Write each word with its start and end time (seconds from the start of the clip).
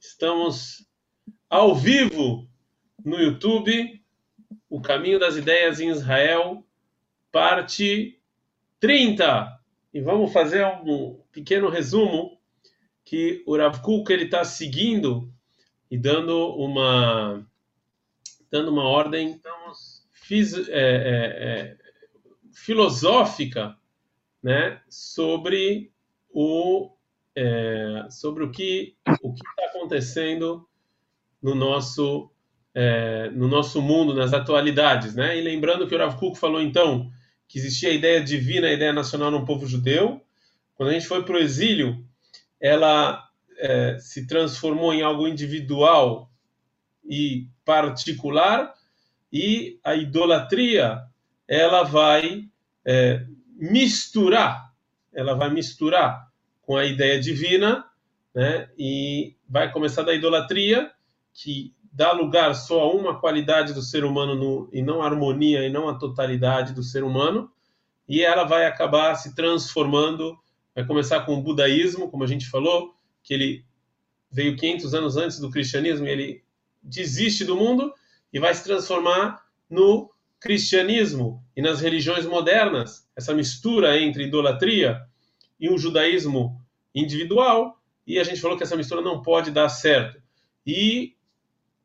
Estamos 0.00 0.86
ao 1.50 1.74
vivo 1.74 2.48
no 3.04 3.18
YouTube, 3.18 4.00
O 4.70 4.80
Caminho 4.80 5.18
das 5.18 5.36
Ideias 5.36 5.80
em 5.80 5.88
Israel, 5.88 6.64
parte 7.32 8.20
30. 8.78 9.60
E 9.92 10.00
vamos 10.00 10.32
fazer 10.32 10.64
um 10.84 11.20
pequeno 11.32 11.68
resumo 11.68 12.38
que 13.04 13.42
o 13.46 13.56
Rav 13.56 13.80
Kuk 13.80 14.12
ele 14.12 14.24
está 14.24 14.44
seguindo 14.44 15.32
e 15.90 15.98
dando 15.98 16.54
uma 16.56 17.44
dando 18.50 18.70
uma 18.70 18.84
ordem 18.84 19.40
fiz, 20.12 20.52
é, 20.68 20.72
é, 20.72 20.76
é, 20.76 21.76
filosófica, 22.52 23.76
né, 24.42 24.80
sobre 24.88 25.90
o 26.30 26.97
é, 27.38 28.10
sobre 28.10 28.42
o 28.42 28.50
que 28.50 28.96
o 29.22 29.32
que 29.32 29.46
está 29.46 29.66
acontecendo 29.66 30.68
no 31.40 31.54
nosso 31.54 32.32
é, 32.74 33.30
no 33.30 33.46
nosso 33.46 33.80
mundo, 33.80 34.12
nas 34.12 34.32
atualidades, 34.32 35.14
né? 35.14 35.38
E 35.38 35.40
lembrando 35.40 35.86
que 35.86 35.94
o 35.94 35.98
Rav 35.98 36.16
Kuk 36.18 36.36
falou 36.36 36.60
então 36.60 37.10
que 37.46 37.58
existia 37.58 37.90
a 37.90 37.94
ideia 37.94 38.22
divina, 38.22 38.66
a 38.66 38.72
ideia 38.72 38.92
nacional 38.92 39.30
no 39.30 39.44
povo 39.44 39.66
judeu. 39.66 40.20
Quando 40.74 40.90
a 40.90 40.92
gente 40.92 41.06
foi 41.06 41.24
para 41.24 41.36
o 41.36 41.38
exílio, 41.38 42.04
ela 42.60 43.24
é, 43.56 43.98
se 43.98 44.26
transformou 44.26 44.92
em 44.92 45.02
algo 45.02 45.26
individual 45.26 46.30
e 47.04 47.46
particular, 47.64 48.74
e 49.32 49.78
a 49.82 49.94
idolatria 49.94 51.02
ela 51.46 51.84
vai 51.84 52.44
é, 52.84 53.24
misturar, 53.56 54.72
ela 55.12 55.34
vai 55.34 55.50
misturar 55.50 56.27
com 56.68 56.76
a 56.76 56.84
ideia 56.84 57.18
divina, 57.18 57.82
né? 58.34 58.68
E 58.78 59.34
vai 59.48 59.72
começar 59.72 60.02
da 60.02 60.12
idolatria, 60.12 60.92
que 61.32 61.74
dá 61.90 62.12
lugar 62.12 62.54
só 62.54 62.82
a 62.82 62.92
uma 62.92 63.18
qualidade 63.18 63.72
do 63.72 63.80
ser 63.80 64.04
humano 64.04 64.34
no, 64.34 64.68
e 64.70 64.82
não 64.82 65.00
a 65.00 65.06
harmonia 65.06 65.66
e 65.66 65.70
não 65.70 65.88
a 65.88 65.94
totalidade 65.94 66.74
do 66.74 66.82
ser 66.82 67.02
humano, 67.02 67.50
e 68.06 68.20
ela 68.20 68.44
vai 68.44 68.66
acabar 68.66 69.14
se 69.14 69.34
transformando, 69.34 70.38
vai 70.74 70.84
começar 70.84 71.20
com 71.20 71.36
o 71.36 71.42
budaísmo, 71.42 72.10
como 72.10 72.22
a 72.22 72.26
gente 72.26 72.50
falou, 72.50 72.94
que 73.22 73.32
ele 73.32 73.64
veio 74.30 74.54
500 74.54 74.92
anos 74.92 75.16
antes 75.16 75.40
do 75.40 75.50
cristianismo, 75.50 76.06
e 76.06 76.10
ele 76.10 76.44
desiste 76.82 77.46
do 77.46 77.56
mundo 77.56 77.94
e 78.30 78.38
vai 78.38 78.52
se 78.52 78.62
transformar 78.62 79.42
no 79.70 80.10
cristianismo 80.38 81.42
e 81.56 81.62
nas 81.62 81.80
religiões 81.80 82.26
modernas, 82.26 83.08
essa 83.16 83.32
mistura 83.32 83.98
entre 83.98 84.24
idolatria 84.24 85.07
e 85.58 85.70
um 85.70 85.78
judaísmo 85.78 86.60
individual, 86.94 87.80
e 88.06 88.18
a 88.18 88.24
gente 88.24 88.40
falou 88.40 88.56
que 88.56 88.62
essa 88.62 88.76
mistura 88.76 89.02
não 89.02 89.22
pode 89.22 89.50
dar 89.50 89.68
certo. 89.68 90.20
E 90.66 91.14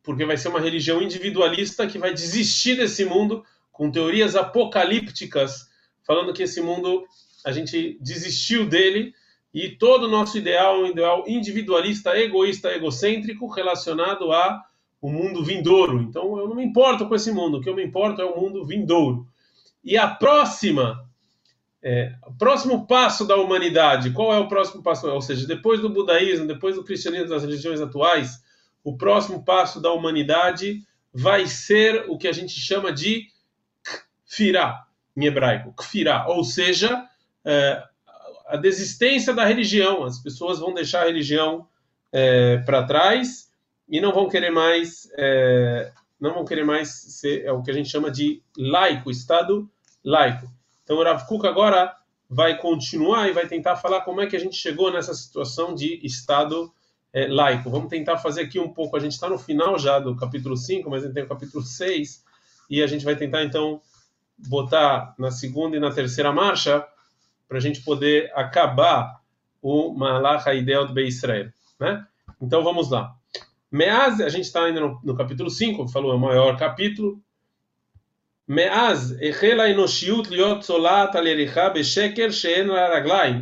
porque 0.02 0.26
vai 0.26 0.36
ser 0.36 0.50
uma 0.50 0.60
religião 0.60 1.02
individualista 1.02 1.88
que 1.88 1.98
vai 1.98 2.14
desistir 2.14 2.76
desse 2.76 3.06
mundo 3.06 3.44
com 3.72 3.90
teorias 3.90 4.36
apocalípticas, 4.36 5.70
falando 6.06 6.34
que 6.34 6.44
esse 6.44 6.62
mundo 6.62 7.06
a 7.46 7.52
gente 7.52 7.98
desistiu 8.02 8.68
dele 8.68 9.14
e 9.54 9.70
todo 9.70 10.04
o 10.04 10.10
nosso 10.10 10.38
ideal 10.38 10.82
um 10.82 10.88
ideal 10.88 11.24
individualista, 11.28 12.18
egoísta, 12.18 12.74
egocêntrico 12.74 13.48
relacionado 13.48 14.32
a 14.32 14.64
o 15.02 15.10
mundo 15.10 15.44
vindouro. 15.44 16.02
Então 16.02 16.38
eu 16.38 16.48
não 16.48 16.56
me 16.56 16.64
importo 16.64 17.08
com 17.08 17.16
esse 17.16 17.32
mundo, 17.32 17.58
o 17.58 17.62
que 17.62 17.70
eu 17.70 17.76
me 17.76 17.84
importo 17.84 18.22
é 18.22 18.26
o 18.26 18.40
mundo 18.40 18.66
vindouro. 18.66 19.28
E 19.84 19.98
a 19.98 20.08
próxima 20.08 21.10
é, 21.84 22.16
o 22.26 22.34
próximo 22.34 22.88
passo 22.88 23.28
da 23.28 23.36
humanidade, 23.36 24.12
qual 24.12 24.34
é 24.34 24.40
o 24.40 24.48
próximo 24.48 24.82
passo? 24.82 25.06
Ou 25.10 25.22
seja, 25.22 25.46
depois 25.46 25.82
do 25.82 25.90
budaísmo, 25.90 26.48
depois 26.48 26.76
do 26.76 26.84
cristianismo, 26.84 27.28
das 27.28 27.44
religiões 27.44 27.82
atuais, 27.82 28.42
o 28.82 28.98
próximo 28.98 29.44
passo 29.44 29.82
da 29.82 29.92
humanidade 29.92 30.82
vai 31.14 31.46
ser 31.46 32.06
o 32.10 32.18
que 32.18 32.28
a 32.28 32.32
gente 32.32 32.58
chama 32.58 32.92
de 32.92 33.28
kfirá, 34.26 34.86
em 35.16 35.26
hebraico, 35.26 35.74
kfirá, 35.74 36.26
ou 36.28 36.44
seja, 36.46 37.06
é, 37.44 37.84
a 38.48 38.56
desistência 38.56 39.34
da 39.34 39.44
religião. 39.44 40.06
As 40.06 40.20
pessoas 40.20 40.60
vão 40.60 40.74
deixar 40.74 41.04
a 41.04 41.08
religião 41.08 41.68
é, 42.14 42.58
para 42.60 42.84
trás 42.84 43.52
e 43.90 44.00
não 44.00 44.14
vão 44.14 44.30
querer 44.30 44.52
mais, 44.52 45.10
é, 45.18 45.92
não 46.20 46.34
vão 46.34 46.46
querer 46.46 46.64
mais 46.64 46.90
ser 46.90 47.44
é 47.44 47.52
o 47.52 47.62
que 47.62 47.72
a 47.72 47.74
gente 47.74 47.90
chama 47.90 48.10
de 48.10 48.42
laico, 48.58 49.12
estado 49.12 49.70
laico. 50.04 50.50
Então 50.84 50.98
o 50.98 51.04
Rav 51.04 51.26
Kuk 51.28 51.46
agora 51.48 51.96
vai 52.30 52.58
continuar 52.58 53.30
e 53.30 53.34
vai 53.34 53.48
tentar 53.48 53.76
falar 53.76 54.02
como 54.02 54.22
é 54.22 54.28
que 54.28 54.36
a 54.36 54.40
gente 54.40 54.56
chegou 54.56 54.92
nessa 54.92 55.14
situação 55.14 55.76
de 55.76 56.00
Estado 56.06 56.74
é, 57.14 57.28
laico. 57.28 57.70
Vamos 57.70 57.90
tentar 57.90 58.18
fazer 58.18 58.42
aqui 58.42 58.60
um 58.60 58.74
pouco. 58.74 58.98
A 58.98 59.00
gente 59.00 59.12
está 59.12 59.30
no 59.30 59.38
final 59.38 59.78
já 59.78 60.00
do 60.00 60.16
capítulo 60.16 60.58
5, 60.58 60.90
mas 60.90 61.04
a 61.04 61.06
gente 61.06 61.16
tem 61.16 61.24
o 61.24 61.30
capítulo 61.30 61.64
6 61.64 62.24
e 62.70 62.82
a 62.82 62.88
gente 62.88 63.06
vai 63.06 63.16
tentar 63.16 63.44
então 63.44 63.82
botar 64.38 65.14
na 65.18 65.30
segunda 65.30 65.78
e 65.78 65.80
na 65.80 65.92
terceira 65.92 66.32
marcha 66.32 66.86
para 67.48 67.58
a 67.58 67.62
gente 67.62 67.82
poder 67.82 68.32
acabar 68.36 69.22
o 69.62 69.94
Malach 69.94 70.48
Haidel 70.50 70.88
do 70.88 70.94
Be 70.94 71.08
Israel. 71.08 71.52
Né? 71.80 72.06
Então 72.42 72.64
vamos 72.64 72.90
lá. 72.90 73.16
Meaz, 73.72 74.20
a 74.20 74.30
gente 74.30 74.46
está 74.46 74.66
ainda 74.66 74.80
no, 74.80 75.00
no 75.04 75.16
capítulo 75.16 75.50
5, 75.50 75.88
falou, 75.88 76.12
é 76.12 76.16
o 76.16 76.20
maior 76.20 76.58
capítulo, 76.58 77.22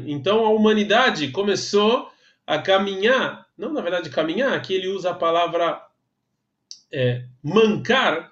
então 0.08 0.46
a 0.46 0.50
humanidade 0.50 1.30
começou 1.30 2.10
a 2.46 2.60
caminhar, 2.60 3.46
não 3.58 3.74
na 3.74 3.82
verdade 3.82 4.10
caminhar, 4.10 4.54
aqui 4.54 4.74
ele 4.76 4.90
usa 4.90 5.12
a 5.12 5.16
palavra 5.16 5.82
é, 6.92 7.26
mancar 7.42 8.32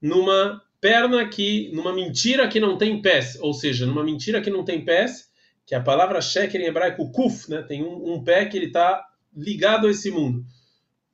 numa 0.00 0.62
perna 0.80 1.28
que, 1.28 1.70
numa 1.74 1.92
mentira 1.92 2.48
que 2.48 2.60
não 2.60 2.78
tem 2.78 3.02
pés, 3.02 3.36
ou 3.40 3.52
seja, 3.52 3.86
numa 3.86 4.04
mentira 4.04 4.40
que 4.40 4.50
não 4.50 4.64
tem 4.64 4.84
pés, 4.84 5.30
que 5.66 5.74
a 5.74 5.82
palavra 5.82 6.20
sheker 6.20 6.60
em 6.60 6.66
hebraico 6.66 7.10
kuf, 7.10 7.50
né, 7.50 7.62
tem 7.62 7.82
um, 7.82 8.14
um 8.14 8.24
pé 8.24 8.46
que 8.46 8.56
ele 8.56 8.66
está 8.66 9.04
ligado 9.36 9.86
a 9.86 9.90
esse 9.90 10.10
mundo. 10.10 10.44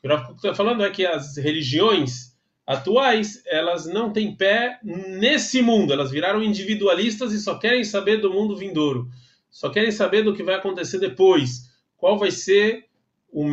O 0.05 0.35
que 0.35 0.47
está 0.47 0.55
falando 0.55 0.85
é 0.85 0.91
que 0.91 1.07
as 1.07 1.37
religiões 1.37 2.32
atuais, 2.67 3.43
elas 3.47 3.87
não 3.87 4.13
têm 4.13 4.37
pé 4.37 4.79
nesse 4.83 5.61
mundo, 5.61 5.93
elas 5.93 6.11
viraram 6.11 6.43
individualistas 6.43 7.33
e 7.33 7.41
só 7.41 7.59
querem 7.59 7.85
saber 7.85 8.19
do 8.19 8.33
mundo 8.33 8.57
vindouro, 8.57 9.09
só 9.51 9.69
querem 9.69 9.91
saber 9.91 10.23
do 10.23 10.35
que 10.35 10.43
vai 10.43 10.55
acontecer 10.55 10.99
depois, 10.99 11.71
qual 11.97 12.19
vai 12.19 12.31
ser 12.31 12.87
o, 13.31 13.47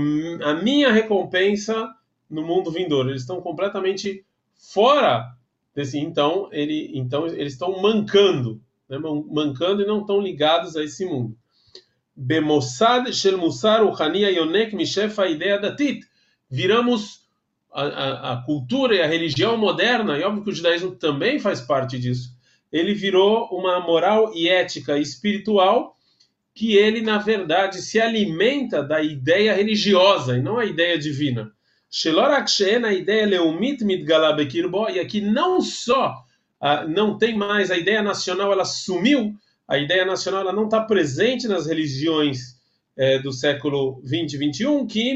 a 0.44 0.54
minha 0.56 0.92
recompensa 0.92 1.94
no 2.30 2.44
mundo 2.44 2.72
vindouro. 2.72 3.10
Eles 3.10 3.22
estão 3.22 3.42
completamente 3.42 4.24
fora 4.56 5.34
desse, 5.74 5.98
então, 5.98 6.50
ele, 6.52 6.92
então 6.94 7.26
eles 7.26 7.54
estão 7.54 7.82
mancando, 7.82 8.62
né, 8.88 8.98
mancando 8.98 9.82
e 9.82 9.88
não 9.88 10.02
estão 10.02 10.20
ligados 10.20 10.76
a 10.76 10.84
esse 10.84 11.06
mundo. 11.06 11.36
Bemossad 12.16 13.14
shel 13.14 13.38
musar 13.38 13.82
uhania 13.84 14.30
yonek 14.30 14.76
mishef 14.76 15.18
a 15.20 15.28
ideia 15.28 15.58
datit. 15.58 16.06
Viramos 16.50 17.26
a, 17.72 17.84
a, 17.84 18.34
a, 18.34 18.38
cultura 18.44 18.96
e 18.96 19.02
a 19.02 19.08
religião 19.08 19.58
moderna, 19.58 20.18
e 20.18 20.24
óbvio 20.24 20.44
que 20.44 20.50
o 20.50 20.56
judaísmo 20.56 20.92
também 20.96 21.40
faz 21.40 21.62
parte 21.62 22.00
disso, 22.00 22.30
ele 22.72 22.94
virou 22.94 23.46
uma 23.52 23.80
moral 23.80 24.32
e 24.36 24.48
ética 24.48 24.98
espiritual 24.98 25.96
que 26.54 26.76
ele, 26.76 27.02
na 27.02 27.18
verdade, 27.18 27.82
se 27.82 28.00
alimenta 28.00 28.84
da 28.84 29.02
ideia 29.02 29.54
religiosa 29.54 30.38
e 30.38 30.42
não 30.42 30.58
a 30.58 30.66
ideia 30.66 30.98
divina. 30.98 31.52
a 32.88 32.94
ideia 32.94 33.26
leumit 33.26 33.84
e 33.84 35.00
aqui 35.00 35.22
não 35.22 35.62
só 35.62 36.24
não 36.88 37.18
tem 37.18 37.36
mais 37.38 37.72
a 37.72 37.78
ideia 37.78 38.04
nacional, 38.04 38.52
ela 38.52 38.66
sumiu, 38.66 39.34
a 39.68 39.78
ideia 39.78 40.06
nacional 40.06 40.42
ela 40.42 40.54
não 40.54 40.66
está 40.66 40.82
presente 40.82 41.48
nas 41.48 41.66
religiões 41.66 42.59
é, 43.00 43.18
do 43.18 43.32
século 43.32 44.02
20 44.04 44.34
e 44.34 44.38
21, 44.38 44.86
que. 44.86 45.16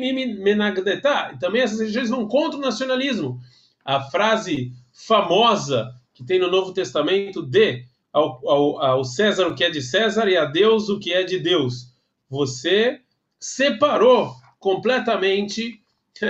Também 1.38 1.62
essas 1.62 1.80
religiões 1.80 2.10
vão 2.10 2.26
contra 2.30 2.58
o 2.58 2.62
nacionalismo. 2.62 3.42
A 3.84 4.00
frase 4.00 4.72
famosa 4.94 5.94
que 6.14 6.24
tem 6.24 6.40
no 6.40 6.50
Novo 6.50 6.72
Testamento 6.72 7.42
de 7.42 7.84
ao, 8.14 8.40
ao, 8.48 8.82
ao 8.82 9.04
César 9.04 9.48
o 9.48 9.56
que 9.56 9.66
é 9.66 9.70
de 9.70 9.82
César 9.82 10.30
e 10.30 10.38
a 10.38 10.46
Deus 10.46 10.88
o 10.88 10.98
que 10.98 11.12
é 11.12 11.24
de 11.24 11.38
Deus. 11.40 11.94
Você 12.30 13.02
separou 13.38 14.34
completamente 14.60 15.82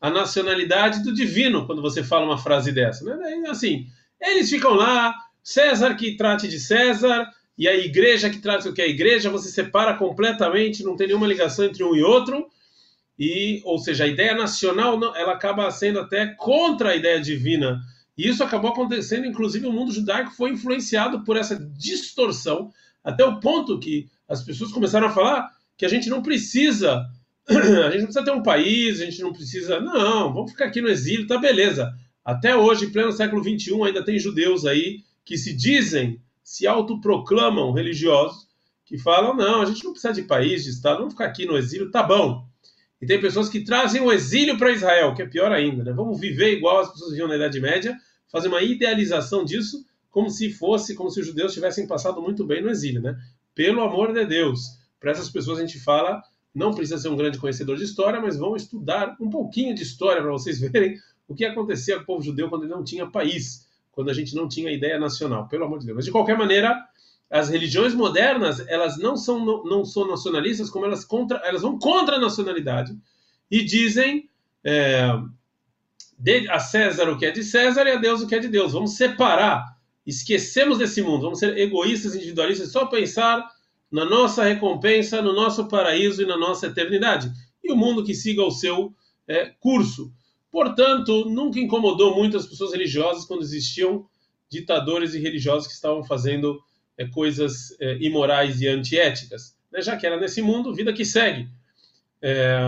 a 0.00 0.10
nacionalidade 0.10 1.04
do 1.04 1.14
divino 1.14 1.66
quando 1.66 1.82
você 1.82 2.02
fala 2.02 2.26
uma 2.26 2.38
frase 2.38 2.72
dessa. 2.72 3.04
Né? 3.04 3.44
Assim, 3.48 3.86
eles 4.20 4.50
ficam 4.50 4.74
lá, 4.74 5.14
César 5.40 5.94
que 5.94 6.16
trate 6.16 6.48
de 6.48 6.58
César, 6.58 7.30
e 7.58 7.66
a 7.66 7.74
igreja 7.74 8.28
que 8.28 8.38
traz 8.38 8.66
o 8.66 8.72
que 8.72 8.82
a 8.82 8.86
igreja, 8.86 9.30
você 9.30 9.48
separa 9.48 9.94
completamente, 9.94 10.84
não 10.84 10.96
tem 10.96 11.06
nenhuma 11.06 11.26
ligação 11.26 11.64
entre 11.64 11.82
um 11.82 11.94
e 11.94 12.02
outro, 12.02 12.46
e, 13.18 13.62
ou 13.64 13.78
seja, 13.78 14.04
a 14.04 14.08
ideia 14.08 14.34
nacional 14.34 14.94
ela 15.16 15.32
acaba 15.32 15.70
sendo 15.70 16.00
até 16.00 16.26
contra 16.26 16.90
a 16.90 16.96
ideia 16.96 17.20
divina. 17.20 17.80
E 18.16 18.28
isso 18.28 18.44
acabou 18.44 18.70
acontecendo, 18.70 19.26
inclusive 19.26 19.66
o 19.66 19.72
mundo 19.72 19.92
judaico 19.92 20.32
foi 20.32 20.50
influenciado 20.50 21.24
por 21.24 21.36
essa 21.36 21.58
distorção, 21.78 22.70
até 23.02 23.24
o 23.24 23.40
ponto 23.40 23.78
que 23.78 24.08
as 24.28 24.42
pessoas 24.42 24.72
começaram 24.72 25.06
a 25.06 25.12
falar 25.12 25.48
que 25.78 25.86
a 25.86 25.88
gente 25.88 26.10
não 26.10 26.22
precisa 26.22 27.06
a 27.48 27.90
gente 27.90 27.98
não 27.98 28.06
precisa 28.06 28.24
ter 28.24 28.32
um 28.32 28.42
país, 28.42 29.00
a 29.00 29.04
gente 29.04 29.22
não 29.22 29.32
precisa. 29.32 29.80
Não, 29.80 30.32
vamos 30.34 30.50
ficar 30.50 30.66
aqui 30.66 30.80
no 30.80 30.88
exílio, 30.88 31.28
tá 31.28 31.38
beleza. 31.38 31.94
Até 32.24 32.56
hoje, 32.56 32.86
em 32.86 32.90
pleno 32.90 33.12
século 33.12 33.42
XXI, 33.42 33.82
ainda 33.84 34.04
tem 34.04 34.18
judeus 34.18 34.66
aí 34.66 35.04
que 35.24 35.38
se 35.38 35.54
dizem, 35.54 36.20
se 36.46 36.64
autoproclamam 36.64 37.72
religiosos, 37.72 38.46
que 38.84 38.96
falam: 38.96 39.34
não, 39.34 39.62
a 39.62 39.64
gente 39.64 39.82
não 39.82 39.90
precisa 39.90 40.14
de 40.14 40.22
país, 40.22 40.62
de 40.62 40.70
Estado, 40.70 40.98
vamos 40.98 41.14
ficar 41.14 41.24
aqui 41.24 41.44
no 41.44 41.58
exílio, 41.58 41.90
tá 41.90 42.04
bom. 42.04 42.46
E 43.02 43.06
tem 43.06 43.20
pessoas 43.20 43.48
que 43.48 43.64
trazem 43.64 44.00
o 44.00 44.12
exílio 44.12 44.56
para 44.56 44.70
Israel, 44.70 45.12
que 45.12 45.22
é 45.22 45.26
pior 45.26 45.50
ainda, 45.50 45.82
né? 45.82 45.92
Vamos 45.92 46.20
viver 46.20 46.52
igual 46.52 46.78
as 46.78 46.92
pessoas 46.92 47.10
viviam 47.10 47.26
na 47.26 47.34
Idade 47.34 47.60
Média, 47.60 47.98
fazer 48.30 48.46
uma 48.46 48.62
idealização 48.62 49.44
disso, 49.44 49.84
como 50.08 50.30
se 50.30 50.48
fosse, 50.48 50.94
como 50.94 51.10
se 51.10 51.18
os 51.18 51.26
judeus 51.26 51.52
tivessem 51.52 51.84
passado 51.84 52.22
muito 52.22 52.46
bem 52.46 52.62
no 52.62 52.70
exílio, 52.70 53.02
né? 53.02 53.18
Pelo 53.52 53.82
amor 53.82 54.14
de 54.14 54.24
Deus. 54.24 54.78
Para 55.00 55.10
essas 55.10 55.28
pessoas 55.28 55.58
a 55.58 55.62
gente 55.62 55.80
fala, 55.80 56.22
não 56.54 56.72
precisa 56.72 56.96
ser 56.96 57.08
um 57.08 57.16
grande 57.16 57.38
conhecedor 57.38 57.76
de 57.76 57.82
história, 57.82 58.20
mas 58.20 58.36
vão 58.36 58.54
estudar 58.54 59.16
um 59.20 59.28
pouquinho 59.28 59.74
de 59.74 59.82
história 59.82 60.22
para 60.22 60.30
vocês 60.30 60.60
verem 60.62 60.96
o 61.26 61.34
que 61.34 61.44
acontecia 61.44 61.96
com 61.96 62.02
o 62.02 62.06
povo 62.06 62.22
judeu 62.22 62.48
quando 62.48 62.62
ele 62.62 62.72
não 62.72 62.84
tinha 62.84 63.10
país, 63.10 63.65
quando 63.96 64.10
a 64.10 64.12
gente 64.12 64.34
não 64.34 64.46
tinha 64.46 64.70
ideia 64.70 65.00
nacional, 65.00 65.48
pelo 65.48 65.64
amor 65.64 65.78
de 65.78 65.86
Deus. 65.86 65.96
Mas 65.96 66.04
de 66.04 66.12
qualquer 66.12 66.36
maneira, 66.36 66.78
as 67.30 67.48
religiões 67.48 67.94
modernas, 67.94 68.62
elas 68.68 68.98
não 68.98 69.16
são 69.16 69.64
não 69.64 69.86
são 69.86 70.06
nacionalistas, 70.06 70.68
como 70.68 70.84
elas 70.84 71.02
contra, 71.02 71.38
elas 71.38 71.62
vão 71.62 71.78
contra 71.78 72.16
a 72.16 72.20
nacionalidade 72.20 72.94
e 73.50 73.64
dizem 73.64 74.28
é, 74.62 75.08
a 76.50 76.58
César 76.58 77.08
o 77.08 77.16
que 77.16 77.24
é 77.24 77.30
de 77.30 77.42
César 77.42 77.86
e 77.86 77.92
a 77.92 77.96
Deus 77.96 78.20
o 78.20 78.26
que 78.26 78.34
é 78.34 78.38
de 78.38 78.48
Deus. 78.48 78.74
Vamos 78.74 78.98
separar, 78.98 79.64
esquecemos 80.04 80.76
desse 80.76 81.00
mundo, 81.00 81.22
vamos 81.22 81.38
ser 81.38 81.56
egoístas, 81.56 82.14
individualistas, 82.14 82.70
só 82.70 82.84
pensar 82.84 83.50
na 83.90 84.04
nossa 84.04 84.44
recompensa, 84.44 85.22
no 85.22 85.32
nosso 85.32 85.68
paraíso 85.68 86.20
e 86.20 86.26
na 86.26 86.36
nossa 86.36 86.66
eternidade. 86.66 87.32
E 87.64 87.72
o 87.72 87.76
mundo 87.76 88.04
que 88.04 88.14
siga 88.14 88.42
o 88.42 88.50
seu 88.50 88.94
é, 89.26 89.46
curso. 89.58 90.12
Portanto, 90.56 91.26
nunca 91.28 91.60
incomodou 91.60 92.16
muito 92.16 92.34
as 92.34 92.46
pessoas 92.46 92.72
religiosas 92.72 93.26
quando 93.26 93.42
existiam 93.42 94.08
ditadores 94.48 95.12
e 95.12 95.18
religiosos 95.18 95.66
que 95.66 95.74
estavam 95.74 96.02
fazendo 96.02 96.58
é, 96.96 97.06
coisas 97.06 97.78
é, 97.78 97.98
imorais 97.98 98.62
e 98.62 98.66
antiéticas, 98.66 99.54
né? 99.70 99.82
já 99.82 99.98
que 99.98 100.06
era 100.06 100.18
nesse 100.18 100.40
mundo, 100.40 100.74
vida 100.74 100.94
que 100.94 101.04
segue. 101.04 101.46
É, 102.22 102.58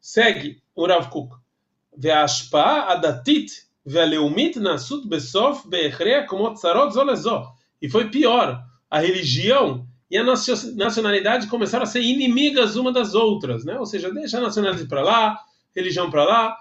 segue 0.00 0.62
o 0.74 0.86
Rav 0.86 1.10
Kuk. 1.10 1.36
adatit 2.54 3.66
veleumit 3.84 4.58
nasut 4.58 5.06
besof 5.06 5.68
como 6.26 6.54
tsarot 6.54 6.94
zolezó. 6.94 7.52
E 7.82 7.90
foi 7.90 8.08
pior, 8.08 8.64
a 8.90 8.98
religião 8.98 9.86
e 10.10 10.16
a 10.16 10.24
nacionalidade 10.24 11.48
começaram 11.48 11.84
a 11.84 11.86
ser 11.86 12.00
inimigas 12.00 12.76
uma 12.76 12.90
das 12.90 13.14
outras, 13.14 13.62
né? 13.62 13.78
Ou 13.78 13.84
seja, 13.84 14.10
deixa 14.10 14.38
a 14.38 14.40
nacionalidade 14.40 14.88
para 14.88 15.02
lá, 15.02 15.38
religião 15.76 16.10
para 16.10 16.24
lá, 16.24 16.56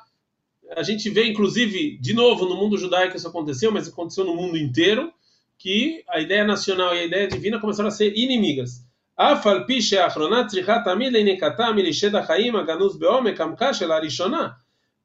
a 0.75 0.83
gente 0.83 1.09
vê, 1.09 1.25
inclusive, 1.25 1.97
de 1.97 2.13
novo, 2.13 2.45
no 2.45 2.55
mundo 2.55 2.77
judaico 2.77 3.15
isso 3.15 3.27
aconteceu, 3.27 3.71
mas 3.71 3.87
aconteceu 3.87 4.25
no 4.25 4.35
mundo 4.35 4.57
inteiro 4.57 5.11
que 5.57 6.03
a 6.09 6.19
ideia 6.19 6.43
nacional 6.43 6.95
e 6.95 6.99
a 6.99 7.05
ideia 7.05 7.27
divina 7.27 7.59
começaram 7.59 7.87
a 7.87 7.91
ser 7.91 8.15
inimigas. 8.15 8.85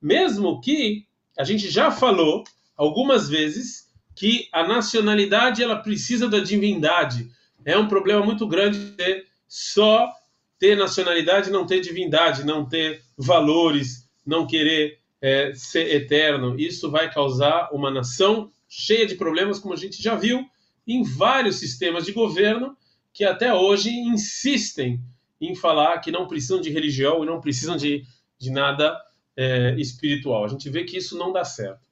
Mesmo 0.02 0.60
que 0.60 1.06
a 1.38 1.44
gente 1.44 1.70
já 1.70 1.90
falou 1.90 2.44
algumas 2.76 3.28
vezes 3.28 3.88
que 4.14 4.48
a 4.52 4.66
nacionalidade 4.66 5.62
ela 5.62 5.76
precisa 5.76 6.28
da 6.28 6.40
divindade. 6.40 7.30
É 7.64 7.78
um 7.78 7.88
problema 7.88 8.22
muito 8.24 8.46
grande 8.46 8.78
ter 8.92 9.26
só 9.48 10.12
ter 10.58 10.76
nacionalidade, 10.76 11.50
não 11.50 11.64
ter 11.64 11.80
divindade, 11.80 12.44
não 12.44 12.68
ter 12.68 13.02
valores, 13.16 14.08
não 14.26 14.46
querer 14.46 15.01
é, 15.22 15.54
ser 15.54 15.94
eterno. 15.94 16.58
Isso 16.58 16.90
vai 16.90 17.10
causar 17.10 17.70
uma 17.72 17.90
nação 17.90 18.50
cheia 18.68 19.06
de 19.06 19.14
problemas, 19.14 19.60
como 19.60 19.72
a 19.72 19.76
gente 19.76 20.02
já 20.02 20.16
viu 20.16 20.44
em 20.86 21.04
vários 21.04 21.56
sistemas 21.56 22.04
de 22.04 22.12
governo 22.12 22.76
que 23.12 23.24
até 23.24 23.54
hoje 23.54 23.90
insistem 23.90 25.00
em 25.40 25.54
falar 25.54 25.98
que 25.98 26.10
não 26.10 26.26
precisam 26.26 26.60
de 26.60 26.70
religião 26.70 27.22
e 27.22 27.26
não 27.26 27.40
precisam 27.40 27.76
de, 27.76 28.04
de 28.38 28.50
nada 28.50 28.98
é, 29.36 29.74
espiritual. 29.78 30.44
A 30.44 30.48
gente 30.48 30.68
vê 30.68 30.84
que 30.84 30.96
isso 30.96 31.16
não 31.16 31.32
dá 31.32 31.44
certo. 31.44 31.86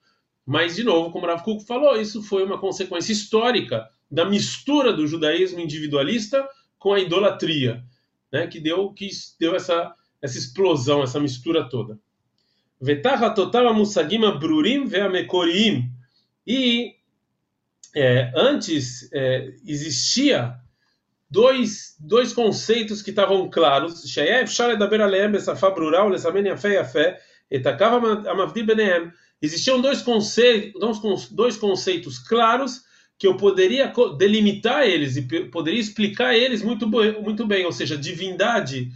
Mas, 0.45 0.75
de 0.75 0.83
novo, 0.83 1.13
como 1.13 1.27
Rav 1.27 1.43
Kuk 1.43 1.65
falou, 1.65 2.01
isso 2.01 2.23
foi 2.23 2.43
uma 2.43 2.59
consequência 2.59 3.13
histórica 3.13 3.89
da 4.11 4.25
mistura 4.25 4.93
do 4.93 5.07
judaísmo 5.07 5.61
individualista 5.61 6.49
com 6.79 6.93
a 6.93 7.01
idolatria, 7.01 7.85
né, 8.33 8.47
que 8.47 8.59
deu, 8.59 8.93
que 8.93 9.09
deu 9.39 9.55
essa, 9.55 9.95
essa 10.21 10.39
explosão, 10.39 11.03
essa 11.03 11.21
mistura 11.21 11.69
toda. 11.69 11.99
Vetach 12.81 13.35
total 13.35 13.75
musagim 13.75 14.21
brurim 14.39 14.87
ve'amekorim 14.87 15.91
e 16.47 16.95
é, 17.95 18.33
antes 18.35 19.13
é, 19.13 19.53
existia 19.67 20.57
dois, 21.31 21.97
dois 22.01 22.33
conceitos 22.33 23.03
que 23.03 23.11
estavam 23.11 23.49
claros. 23.51 24.03
Existiam 29.43 29.81
dois 29.81 30.03
conceitos, 30.03 31.31
dois 31.31 31.57
conceitos 31.57 32.19
claros 32.19 32.83
que 33.19 33.27
eu 33.27 33.37
poderia 33.37 33.93
delimitar 34.17 34.87
eles 34.87 35.17
e 35.17 35.23
poderia 35.51 35.79
explicar 35.79 36.35
eles 36.35 36.63
muito, 36.63 36.89
muito 36.89 37.47
bem, 37.47 37.67
ou 37.67 37.73
seja, 37.73 37.97
divindade, 37.97 38.91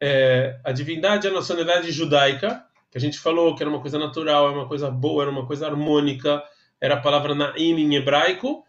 é, 0.00 0.58
a 0.64 0.72
divindade 0.72 1.26
é 1.26 1.30
a 1.30 1.34
nacionalidade 1.34 1.92
judaica, 1.92 2.64
que 2.96 2.98
a 2.98 3.00
gente 3.00 3.18
falou 3.18 3.54
que 3.54 3.62
era 3.62 3.68
uma 3.68 3.82
coisa 3.82 3.98
natural, 3.98 4.48
era 4.48 4.56
uma 4.56 4.66
coisa 4.66 4.90
boa, 4.90 5.24
era 5.24 5.30
uma 5.30 5.46
coisa 5.46 5.66
harmônica, 5.66 6.42
era 6.80 6.94
a 6.94 7.00
palavra 7.00 7.34
naim 7.34 7.78
em 7.78 7.94
hebraico, 7.94 8.64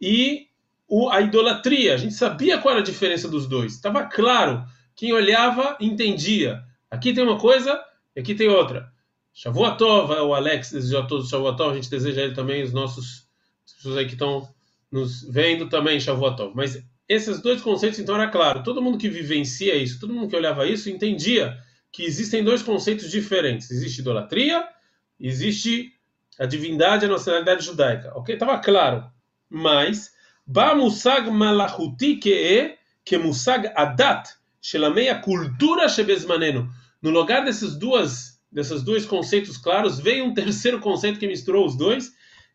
e 0.00 0.48
o, 0.88 1.08
a 1.08 1.20
idolatria. 1.20 1.94
A 1.94 1.96
gente 1.96 2.14
sabia 2.14 2.58
qual 2.58 2.72
era 2.72 2.80
a 2.80 2.84
diferença 2.84 3.28
dos 3.28 3.46
dois. 3.46 3.74
Estava 3.74 4.04
claro. 4.04 4.64
Quem 4.96 5.12
olhava 5.12 5.76
entendia. 5.80 6.60
Aqui 6.90 7.12
tem 7.12 7.22
uma 7.22 7.38
coisa 7.38 7.80
e 8.16 8.20
aqui 8.20 8.34
tem 8.34 8.48
outra. 8.48 8.90
Shavuatov, 9.32 10.10
o 10.10 10.34
Alex 10.34 10.72
desejou 10.72 11.02
a 11.02 11.06
todos 11.06 11.28
Shavuatov, 11.28 11.70
a 11.70 11.74
gente 11.76 11.88
deseja 11.88 12.22
ele 12.22 12.34
também, 12.34 12.64
os 12.64 12.72
nossos 12.72 13.28
as 13.64 13.74
pessoas 13.74 13.96
aí 13.98 14.06
que 14.06 14.14
estão 14.14 14.48
nos 14.90 15.22
vendo 15.30 15.68
também 15.68 16.00
Shavuatov. 16.00 16.52
Mas 16.52 16.82
esses 17.08 17.40
dois 17.40 17.62
conceitos, 17.62 18.00
então, 18.00 18.16
era 18.16 18.26
claro. 18.28 18.64
Todo 18.64 18.82
mundo 18.82 18.98
que 18.98 19.08
vivencia 19.08 19.76
isso, 19.76 20.00
todo 20.00 20.12
mundo 20.12 20.26
que 20.26 20.34
olhava 20.34 20.66
isso, 20.66 20.90
entendia 20.90 21.56
que 21.92 22.04
existem 22.04 22.44
dois 22.44 22.62
conceitos 22.62 23.10
diferentes. 23.10 23.70
Existe 23.70 24.00
idolatria, 24.00 24.66
existe 25.18 25.92
a 26.38 26.46
divindade 26.46 27.04
a 27.04 27.08
nacionalidade 27.08 27.64
judaica. 27.64 28.12
Ok? 28.14 28.34
Estava 28.34 28.58
claro. 28.58 29.04
Mas, 29.50 30.12
ba 30.46 30.74
musag 30.74 31.30
malachuti 31.30 32.16
que 32.16 32.32
é 32.32 32.78
que 33.04 33.18
musag 33.18 33.72
adat, 33.74 34.28
shelamei 34.60 35.08
a 35.08 35.18
cultura 35.18 35.88
shebezmaneno. 35.88 36.70
No 37.00 37.10
lugar 37.10 37.44
desses 37.44 37.76
duas, 37.76 38.38
desses 38.52 38.82
dois 38.82 39.06
conceitos 39.06 39.56
claros, 39.56 39.98
veio 39.98 40.24
um 40.24 40.34
terceiro 40.34 40.78
conceito 40.78 41.18
que 41.18 41.26
misturou 41.26 41.66
os 41.66 41.76
dois 41.76 42.12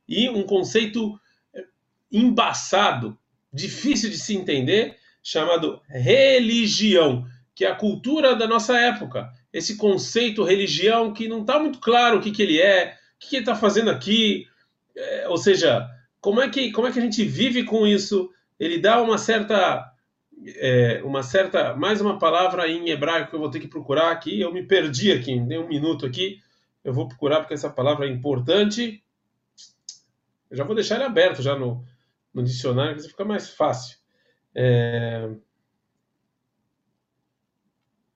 e 0.07 0.29
um 0.29 0.43
conceito 0.43 1.19
eh, 1.53 1.63
embaçado, 2.11 3.17
difícil 3.51 4.09
de 4.09 4.17
se 4.17 4.35
entender, 4.35 4.97
chamado 5.23 5.81
religião, 5.87 7.25
que 7.55 7.65
é 7.65 7.69
a 7.69 7.75
cultura 7.75 8.35
da 8.35 8.47
nossa 8.47 8.77
época. 8.77 9.31
Esse 9.51 9.77
conceito 9.77 10.43
religião 10.43 11.13
que 11.13 11.27
não 11.27 11.41
está 11.41 11.59
muito 11.59 11.79
claro 11.79 12.17
o 12.17 12.21
que, 12.21 12.31
que 12.31 12.41
ele 12.41 12.59
é, 12.59 12.97
o 13.15 13.27
que 13.27 13.35
ele 13.35 13.43
está 13.43 13.55
fazendo 13.55 13.89
aqui? 13.91 14.47
É, 14.95 15.27
ou 15.29 15.37
seja, 15.37 15.87
como 16.19 16.41
é, 16.41 16.49
que, 16.49 16.71
como 16.71 16.87
é 16.87 16.91
que 16.91 16.99
a 16.99 17.01
gente 17.01 17.23
vive 17.23 17.63
com 17.63 17.85
isso? 17.85 18.31
Ele 18.59 18.79
dá 18.79 19.01
uma 19.01 19.17
certa. 19.17 19.91
É, 20.55 21.01
uma 21.03 21.21
certa. 21.21 21.75
Mais 21.75 22.01
uma 22.01 22.17
palavra 22.17 22.67
em 22.67 22.89
hebraico 22.89 23.29
que 23.29 23.35
eu 23.35 23.39
vou 23.39 23.51
ter 23.51 23.59
que 23.59 23.67
procurar 23.67 24.11
aqui. 24.11 24.39
Eu 24.39 24.51
me 24.51 24.63
perdi 24.63 25.11
aqui, 25.11 25.39
dei 25.39 25.57
um 25.57 25.67
minuto 25.67 26.05
aqui. 26.05 26.39
Eu 26.83 26.93
vou 26.93 27.07
procurar 27.07 27.39
porque 27.39 27.53
essa 27.53 27.69
palavra 27.69 28.05
é 28.05 28.09
importante. 28.09 29.03
Eu 30.49 30.57
já 30.57 30.63
vou 30.63 30.75
deixar 30.75 30.95
ele 30.95 31.05
aberto 31.05 31.41
já 31.41 31.57
no, 31.57 31.83
no 32.33 32.43
dicionário, 32.43 32.95
que 32.95 33.07
fica 33.07 33.25
mais 33.25 33.49
fácil. 33.49 33.97
É... 34.55 35.29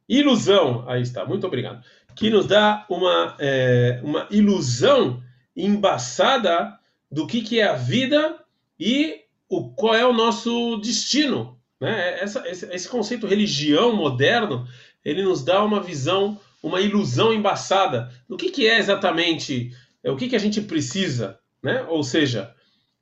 Ilusão, 0.07 0.85
aí 0.87 1.01
está, 1.01 1.25
muito 1.25 1.45
obrigado 1.45 1.83
que 2.17 2.31
nos 2.31 2.47
dá 2.47 2.83
uma, 2.89 3.35
é, 3.39 4.01
uma 4.03 4.27
ilusão 4.31 5.21
embaçada 5.55 6.77
do 7.11 7.27
que, 7.27 7.41
que 7.41 7.59
é 7.59 7.65
a 7.65 7.73
vida 7.73 8.39
e 8.79 9.21
o, 9.47 9.69
qual 9.69 9.93
é 9.93 10.05
o 10.05 10.11
nosso 10.11 10.77
destino. 10.77 11.59
Né? 11.79 12.19
Essa, 12.19 12.47
esse, 12.49 12.65
esse 12.73 12.89
conceito 12.89 13.27
religião 13.27 13.95
moderno, 13.95 14.67
ele 15.05 15.21
nos 15.21 15.43
dá 15.43 15.63
uma 15.63 15.79
visão, 15.79 16.39
uma 16.61 16.81
ilusão 16.81 17.31
embaçada 17.31 18.11
do 18.27 18.35
que, 18.35 18.49
que 18.49 18.67
é 18.67 18.79
exatamente, 18.79 19.71
é, 20.03 20.09
o 20.09 20.17
que, 20.17 20.27
que 20.27 20.35
a 20.35 20.39
gente 20.39 20.59
precisa. 20.61 21.37
Né? 21.61 21.83
Ou 21.83 22.03
seja, 22.03 22.51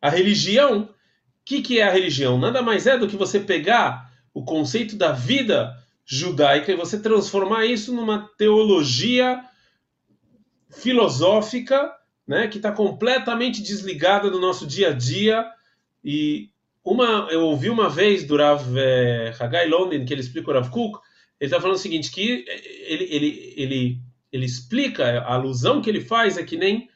a 0.02 0.10
religião, 0.10 0.82
o 0.82 0.90
que, 1.46 1.62
que 1.62 1.80
é 1.80 1.84
a 1.84 1.92
religião? 1.92 2.38
Nada 2.38 2.62
mais 2.62 2.86
é 2.86 2.98
do 2.98 3.08
que 3.08 3.16
você 3.16 3.40
pegar 3.40 4.14
o 4.34 4.44
conceito 4.44 4.98
da 4.98 5.14
vida 5.14 5.74
judaica 6.06 6.72
e 6.72 6.76
você 6.76 7.00
transformar 7.00 7.66
isso 7.66 7.94
numa 7.94 8.30
teologia 8.38 9.44
filosófica, 10.70 11.92
né, 12.28 12.48
que 12.48 12.58
está 12.58 12.72
completamente 12.72 13.62
desligada 13.62 14.30
do 14.30 14.40
nosso 14.40 14.68
dia 14.68 14.90
a 14.90 14.94
dia. 14.94 15.50
E 16.04 16.50
uma, 16.84 17.28
eu 17.32 17.42
ouvi 17.42 17.70
uma 17.70 17.90
vez 17.90 18.24
do 18.24 18.38
Rav 18.38 18.64
eh, 18.78 19.34
Hagai 19.40 19.68
London, 19.68 20.06
que 20.06 20.14
ele 20.14 20.22
explica 20.22 20.52
o 20.52 20.54
Rav 20.54 20.70
Kuk, 20.70 21.00
ele 21.40 21.48
está 21.48 21.60
falando 21.60 21.78
o 21.78 21.80
seguinte, 21.80 22.12
que 22.12 22.46
ele, 22.88 23.04
ele, 23.06 23.54
ele, 23.58 24.02
ele 24.32 24.46
explica, 24.46 25.20
a 25.22 25.34
alusão 25.34 25.82
que 25.82 25.90
ele 25.90 26.02
faz 26.02 26.38
é 26.38 26.44
que 26.44 26.58
nem 26.58 26.90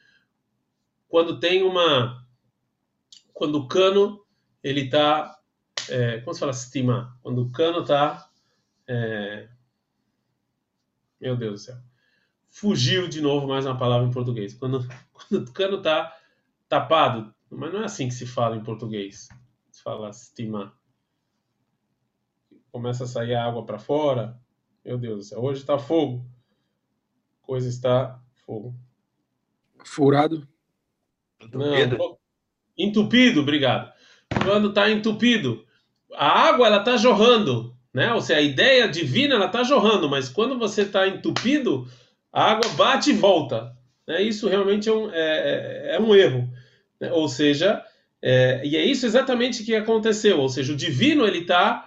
quando 1.08 1.40
tem 1.40 1.62
uma... 1.64 2.24
Quando 3.34 3.56
o 3.56 3.66
cano, 3.66 4.24
ele 4.62 4.82
está... 4.82 5.36
É, 5.88 6.18
como 6.20 6.32
se 6.32 6.40
fala 6.40 6.52
estima? 6.52 7.18
Quando 7.20 7.42
o 7.42 7.50
cano 7.50 7.80
está... 7.80 8.29
É, 8.92 9.48
meu 11.20 11.36
Deus 11.36 11.52
do 11.52 11.58
céu 11.58 11.90
fugiu 12.50 13.08
de 13.08 13.20
novo 13.20 13.46
mais 13.46 13.64
uma 13.64 13.76
palavra 13.76 14.06
em 14.06 14.10
português. 14.10 14.52
Quando, 14.52 14.86
quando 15.12 15.48
o 15.48 15.52
cano 15.52 15.78
está 15.78 16.14
tapado, 16.68 17.32
mas 17.48 17.72
não 17.72 17.82
é 17.82 17.84
assim 17.84 18.08
que 18.08 18.14
se 18.14 18.26
fala 18.26 18.56
em 18.56 18.62
português. 18.62 19.28
Se 19.70 19.82
fala 19.82 20.10
estimar. 20.10 20.74
Começa 22.70 23.04
a 23.04 23.06
sair 23.06 23.34
a 23.34 23.44
água 23.44 23.64
para 23.64 23.78
fora. 23.78 24.38
Meu 24.84 24.98
Deus 24.98 25.16
do 25.18 25.22
céu, 25.24 25.42
hoje 25.42 25.60
está 25.60 25.78
fogo. 25.78 26.24
Coisa 27.42 27.68
está 27.68 28.20
fogo. 28.46 28.74
Furado? 29.84 30.46
Entupido. 31.40 31.96
Não, 31.96 32.18
entupido, 32.76 33.40
obrigado. 33.40 33.92
Quando 34.44 34.68
está 34.68 34.90
entupido, 34.90 35.66
a 36.12 36.48
água 36.48 36.66
ela 36.66 36.78
está 36.78 36.96
jorrando, 36.96 37.76
né? 37.92 38.12
Ou 38.12 38.20
seja, 38.20 38.38
a 38.38 38.42
ideia 38.42 38.88
divina 38.88 39.34
ela 39.34 39.46
está 39.46 39.62
jorrando, 39.62 40.08
mas 40.08 40.28
quando 40.28 40.58
você 40.58 40.82
está 40.82 41.06
entupido, 41.08 41.88
a 42.32 42.52
água 42.52 42.68
bate 42.70 43.10
e 43.10 43.14
volta. 43.14 43.72
Né? 44.06 44.22
Isso 44.22 44.48
realmente 44.48 44.88
é 44.88 44.92
um, 44.92 45.10
é, 45.10 45.14
é, 45.14 45.96
é 45.96 46.00
um 46.00 46.14
erro. 46.14 46.48
Né? 47.00 47.10
Ou 47.12 47.28
seja, 47.28 47.84
é, 48.22 48.60
e 48.64 48.76
é 48.76 48.84
isso 48.84 49.06
exatamente 49.06 49.64
que 49.64 49.74
aconteceu. 49.74 50.38
Ou 50.38 50.48
seja, 50.48 50.72
o 50.72 50.76
divino 50.76 51.26
ele 51.26 51.40
está 51.40 51.86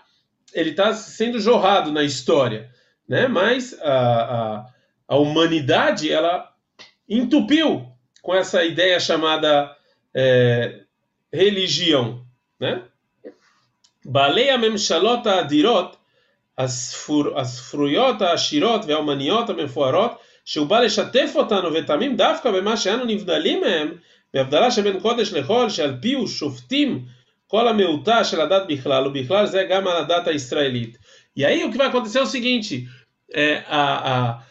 ele 0.54 0.74
tá 0.74 0.94
sendo 0.94 1.40
jorrado 1.40 1.92
na 1.92 2.04
história, 2.04 2.70
né? 3.08 3.28
Mas 3.28 3.76
a, 3.82 3.96
a, 4.22 4.66
a 5.08 5.18
humanidade 5.18 6.12
ela 6.12 6.48
entupiu 7.10 7.88
com 8.22 8.36
essa 8.36 8.64
ideia 8.64 9.00
chamada 9.00 9.76
é, 10.14 10.82
religião, 11.32 12.24
né? 12.60 12.84
Baleia 14.07 14.57
memshalot 14.57 15.27
adirot, 15.27 15.97
as 16.57 16.95
fruiot 17.71 18.23
השיר, 18.23 18.69
והאומניות 18.87 19.51
המפוארות 19.51 20.19
שהוא 20.45 20.67
בא 20.67 20.81
לשתף 20.81 21.33
אותנו 21.35 21.73
ותמים 21.73 22.17
דווקא 22.17 22.51
במה 22.51 22.77
שאנו 22.77 23.05
נבדלים 23.05 23.61
מהם, 23.61 23.95
בהבדלה 24.35 24.71
שבין 24.71 25.01
קודש 25.01 25.33
לחול, 25.33 25.71
שעל 25.71 25.97
פיהו 26.01 26.29
שופטים 26.29 27.05
כל 27.47 27.69
המיעוטה 27.69 28.25
של 28.25 28.41
הדת 28.41 28.63
בכלל, 28.69 29.07
ובכלל 29.07 29.47
זה 29.47 29.67
גם 29.71 29.87
על 29.87 29.97
הדת 29.97 30.27
הישראלית. 30.27 30.99
E 31.39 31.45
aí 31.45 31.65
o 31.65 31.71
que 31.71 31.79
vai 31.79 31.87
acontecer 31.87 32.19
é 32.19 32.23
o 32.23 32.27
seguinte, 32.27 32.89
é, 33.33 33.63
a, 33.69 33.83
a, 34.13 34.43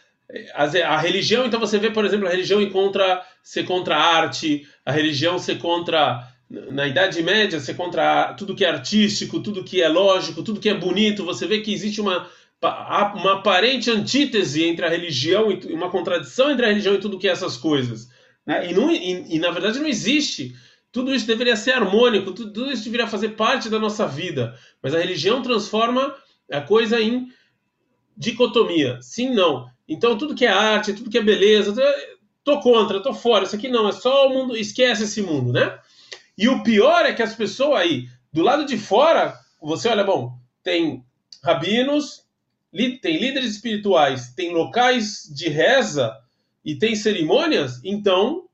a, 0.54 0.64
a, 0.64 0.98
religião, 0.98 1.46
então 1.46 1.60
você 1.60 1.78
vê, 1.78 1.90
por 1.92 2.06
exemplo, 2.06 2.28
a 2.28 2.32
religião 2.32 2.62
encontra 2.62 3.22
ser 3.44 3.64
contra 3.66 3.98
a 3.98 4.16
arte, 4.16 4.66
a 4.86 4.92
religião 4.92 5.38
ser 5.38 5.58
contra, 5.58 6.24
na 6.53 6.87
Idade 6.87 7.23
Média, 7.23 7.59
ser 7.59 7.75
contra 7.75 8.35
tudo 8.35 8.55
que 8.55 8.65
é 8.65 8.69
artístico, 8.69 9.41
tudo 9.41 9.65
que 9.65 9.81
é 9.81 9.89
lógico, 9.89 10.43
tudo 10.43 10.61
que 10.61 10.69
é 10.69 10.75
bonito, 10.75 11.25
você 11.25 11.47
vê 11.47 11.61
que 11.61 11.73
existe 11.73 11.99
uma, 11.99 12.29
uma 13.15 13.35
aparente 13.39 13.91
antítese 13.91 14.63
entre 14.63 14.85
a 14.85 14.89
religião 14.89 15.51
e 15.51 15.73
uma 15.73 15.91
contradição 15.91 16.51
entre 16.51 16.67
a 16.67 16.69
religião 16.69 16.95
e 16.95 17.01
tudo 17.01 17.19
que 17.19 17.27
é 17.27 17.31
essas 17.31 17.57
coisas. 17.57 18.11
Né? 18.45 18.71
E, 18.71 18.75
não, 18.75 18.91
e, 18.91 19.35
e, 19.35 19.39
na 19.39 19.51
verdade 19.51 19.79
não 19.79 19.87
existe. 19.87 20.55
Tudo 20.91 21.15
isso 21.15 21.27
deveria 21.27 21.57
ser 21.57 21.73
harmônico, 21.73 22.33
tudo, 22.33 22.53
tudo 22.53 22.71
isso 22.71 22.85
deveria 22.85 23.07
fazer 23.07 23.31
parte 23.31 23.71
da 23.71 23.79
nossa 23.79 24.07
vida. 24.07 24.55
Mas 24.83 24.95
a 24.95 24.99
religião 24.99 25.41
transforma 25.41 26.15
a 26.51 26.61
coisa 26.61 27.01
em 27.01 27.29
dicotomia. 28.15 28.99
Sim, 29.01 29.35
não. 29.35 29.67
Então 29.89 30.19
tudo 30.19 30.35
que 30.35 30.45
é 30.45 30.51
arte, 30.51 30.93
tudo 30.93 31.09
que 31.09 31.17
é 31.17 31.23
beleza, 31.23 31.75
tô 32.45 32.61
contra, 32.61 33.01
tô 33.01 33.15
fora. 33.15 33.45
Isso 33.45 33.57
aqui 33.57 33.69
não, 33.69 33.89
é 33.89 33.93
só 33.93 34.29
o 34.29 34.35
mundo, 34.35 34.55
esquece 34.55 35.05
esse 35.05 35.23
mundo, 35.23 35.51
né? 35.51 35.79
E 36.37 36.49
o 36.49 36.63
pior 36.63 37.05
é 37.05 37.13
que 37.13 37.23
as 37.23 37.35
pessoas 37.35 37.81
aí, 37.81 38.09
do 38.33 38.43
lado 38.43 38.65
de 38.65 38.79
fora, 38.79 39.39
você 39.61 39.89
olha, 39.89 40.05
bom, 40.05 40.33
tem 40.63 41.05
rabinos, 41.43 42.25
tem 43.03 43.19
líderes 43.19 43.53
espirituais, 43.53 44.33
tem 44.35 44.55
locais 44.55 45.31
de 45.35 45.49
reza 45.49 46.17
e 46.65 46.75
tem 46.75 46.95
cerimônias, 46.95 47.81
então 47.85 48.45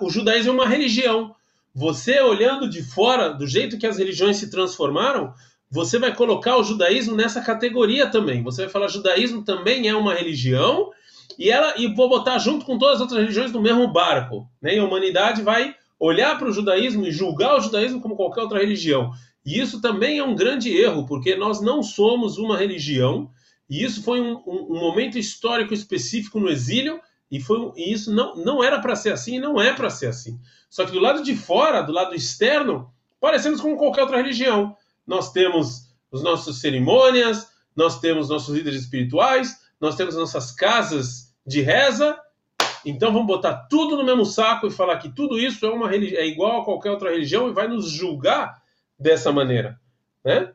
o 0.00 0.10
judaísmo 0.10 0.52
é 0.52 0.54
uma 0.54 0.68
religião. 0.68 1.34
Você 1.74 2.20
olhando 2.20 2.68
de 2.68 2.82
fora, 2.82 3.30
do 3.30 3.46
jeito 3.46 3.78
que 3.78 3.86
as 3.86 3.98
religiões 3.98 4.36
se 4.36 4.50
transformaram, 4.50 5.34
você 5.70 5.98
vai 5.98 6.14
colocar 6.14 6.56
o 6.56 6.64
judaísmo 6.64 7.16
nessa 7.16 7.40
categoria 7.40 8.06
também. 8.06 8.42
Você 8.42 8.62
vai 8.62 8.70
falar 8.70 8.88
judaísmo 8.88 9.42
também 9.42 9.88
é 9.88 9.94
uma 9.94 10.14
religião 10.14 10.90
e 11.38 11.50
ela 11.50 11.74
e 11.78 11.88
vou 11.94 12.08
botar 12.08 12.38
junto 12.38 12.66
com 12.66 12.78
todas 12.78 12.96
as 12.96 13.00
outras 13.00 13.20
religiões 13.20 13.52
no 13.52 13.62
mesmo 13.62 13.88
barco, 13.88 14.46
né? 14.60 14.76
E 14.76 14.78
a 14.78 14.84
humanidade 14.84 15.42
vai 15.42 15.74
olhar 16.04 16.38
para 16.38 16.48
o 16.48 16.52
judaísmo 16.52 17.06
e 17.06 17.12
julgar 17.12 17.56
o 17.56 17.60
judaísmo 17.60 18.00
como 18.00 18.16
qualquer 18.16 18.42
outra 18.42 18.58
religião. 18.58 19.12
E 19.44 19.60
isso 19.60 19.80
também 19.80 20.18
é 20.18 20.24
um 20.24 20.34
grande 20.34 20.76
erro, 20.76 21.06
porque 21.06 21.34
nós 21.36 21.60
não 21.60 21.82
somos 21.82 22.38
uma 22.38 22.56
religião 22.56 23.30
e 23.72 23.82
isso 23.82 24.02
foi 24.02 24.20
um, 24.20 24.34
um, 24.46 24.76
um 24.76 24.80
momento 24.80 25.18
histórico 25.18 25.72
específico 25.72 26.38
no 26.38 26.50
exílio, 26.50 27.00
e, 27.30 27.40
foi, 27.40 27.72
e 27.74 27.90
isso 27.90 28.12
não, 28.12 28.36
não 28.36 28.62
era 28.62 28.78
para 28.78 28.94
ser 28.94 29.14
assim 29.14 29.36
e 29.36 29.40
não 29.40 29.58
é 29.58 29.72
para 29.72 29.88
ser 29.88 30.08
assim. 30.08 30.38
Só 30.68 30.84
que 30.84 30.92
do 30.92 31.00
lado 31.00 31.22
de 31.22 31.34
fora, 31.34 31.80
do 31.80 31.90
lado 31.90 32.14
externo, 32.14 32.92
parecemos 33.18 33.62
como 33.62 33.78
qualquer 33.78 34.02
outra 34.02 34.18
religião. 34.18 34.76
Nós 35.06 35.32
temos 35.32 35.88
as 36.12 36.22
nossas 36.22 36.56
cerimônias, 36.56 37.48
nós 37.74 37.98
temos 37.98 38.28
nossos 38.28 38.54
líderes 38.54 38.82
espirituais, 38.82 39.56
nós 39.80 39.96
temos 39.96 40.14
nossas 40.14 40.52
casas 40.52 41.34
de 41.46 41.62
reza. 41.62 42.18
Então 42.85 43.11
vamos 43.11 43.27
botar 43.27 43.67
tudo 43.69 43.97
no 43.97 44.03
mesmo 44.03 44.25
saco 44.25 44.67
e 44.67 44.71
falar 44.71 44.97
que 44.97 45.09
tudo 45.09 45.37
isso 45.37 45.65
é 45.65 45.69
uma 45.69 45.93
é 45.93 46.25
igual 46.25 46.61
a 46.61 46.65
qualquer 46.65 46.91
outra 46.91 47.11
religião 47.11 47.49
e 47.49 47.53
vai 47.53 47.67
nos 47.67 47.89
julgar 47.89 48.61
dessa 48.99 49.31
maneira, 49.31 49.79
né? 50.23 50.53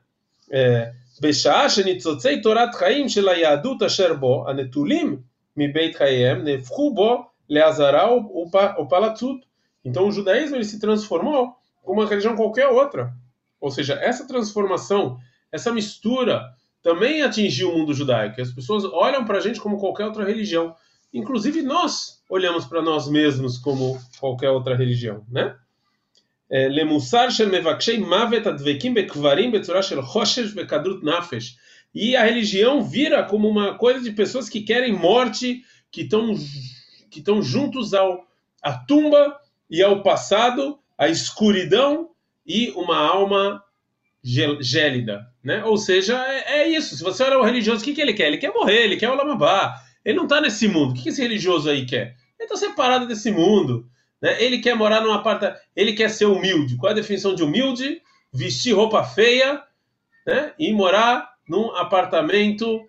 É, 0.51 0.93
בשעה 1.21 1.71
שניצוצי 1.71 2.41
תורת 2.41 2.75
חיים 2.75 3.09
של 3.09 3.29
היהדות 3.29 3.83
אשר 3.83 4.15
בו, 4.15 4.45
הנטולים 4.49 5.21
מבית 5.57 5.97
חייהם, 5.97 6.45
נהפכו 6.45 6.95
בו 6.95 7.25
לעזרה 7.49 8.09
ופלצות. 8.79 9.53
Então 9.85 10.07
o 10.07 10.13
judaísmo 10.13 10.57
ele 10.57 10.65
se 10.65 10.79
transformou 10.79 11.55
como 11.83 12.01
uma 12.01 12.09
religião 12.09 12.37
qualquer 12.37 12.69
outra. 12.69 13.13
Ou 13.61 13.71
seja, 13.71 13.95
essa 13.95 14.27
transformação, 14.27 15.19
essa 15.51 15.73
mistura 15.73 16.45
também 16.83 17.23
atingiu 17.23 17.71
o 17.71 17.79
mundo 17.79 17.93
judaico. 17.93 18.41
As 18.41 18.53
pessoas 18.53 18.85
olham 18.85 19.25
para 19.25 19.39
a 19.39 19.41
gente 19.41 19.61
como 19.61 19.79
qualquer 19.79 20.07
outra 20.07 20.25
religião. 20.25 20.75
Inclusive 21.18 21.64
nós 21.64 22.22
olhamos 22.30 22.66
para 22.66 22.80
nós 22.80 23.10
mesmos 23.10 23.58
como 23.58 24.00
qualquer 24.20 24.52
outra 24.52 24.76
religião, 24.76 25.26
né? 25.28 25.56
É, 26.50 26.70
Lemusar 26.70 27.32
shel 27.32 27.50
mevakshei 27.50 27.98
mavet 27.98 28.48
advekim 28.48 28.94
bekvarim 28.94 29.50
betzura 29.50 29.82
shel 29.82 30.04
choshesh 30.04 30.54
bekadrut 30.54 31.04
nafesh. 31.04 31.58
E 31.94 32.16
a 32.16 32.24
religião 32.24 32.84
vira 32.84 33.24
como 33.24 33.50
uma 33.50 33.74
coisa 33.76 34.00
de 34.00 34.12
pessoas 34.12 34.48
que 34.48 34.62
querem 34.62 34.94
morte, 34.94 35.64
que 35.92 36.02
estão 36.02 36.36
que 37.10 37.20
estão 37.20 37.42
juntos 37.42 37.96
ao 37.96 38.26
à 38.62 38.74
tumba 38.74 39.40
e 39.70 39.82
ao 39.82 40.04
passado, 40.04 40.78
à 40.98 41.10
escuridão 41.10 42.12
e 42.46 42.72
uma 42.76 42.98
alma 42.98 43.64
gélida, 44.24 45.26
né? 45.44 45.64
Ou 45.66 45.78
seja, 45.78 46.16
é, 46.28 46.62
é 46.62 46.70
isso. 46.70 46.96
Se 46.96 47.04
você 47.04 47.24
olha 47.24 47.40
o 47.40 47.44
religioso, 47.44 47.82
o 47.82 47.84
que, 47.84 47.94
que 47.94 48.02
ele 48.02 48.14
quer? 48.14 48.28
Ele 48.28 48.38
quer 48.38 48.54
morrer, 48.54 48.84
ele 48.84 48.98
quer 48.98 49.10
o 49.10 49.16
lamabá, 49.16 49.82
ele 50.08 50.16
não 50.16 50.24
está 50.24 50.40
nesse 50.40 50.70
mundo. 50.70 50.92
O 50.92 50.94
que, 50.94 51.10
esse 51.10 51.22
religioso 51.22 51.70
aí 51.70 51.86
quer? 51.86 52.16
Ele 52.40 52.46
está 52.46 52.56
separado 52.56 53.06
desse 53.06 53.30
mundo. 53.30 53.90
Né? 54.22 54.42
Ele 54.42 54.60
quer 54.60 54.74
morar 54.74 55.02
num 55.02 55.12
apartamento, 55.12 55.60
ele 55.76 55.92
quer 55.92 56.10
ser 56.10 56.24
humilde. 56.24 56.78
Qual 56.78 56.90
é 56.90 56.94
a 56.94 56.96
definição 56.96 57.36
de 57.36 57.44
humilde? 57.44 58.02
Vestir 58.32 58.74
roupa 58.74 59.04
feia 59.04 59.62
né? 60.26 60.54
e 60.58 60.72
morar 60.72 61.30
num 61.46 61.76
apartamento 61.76 62.86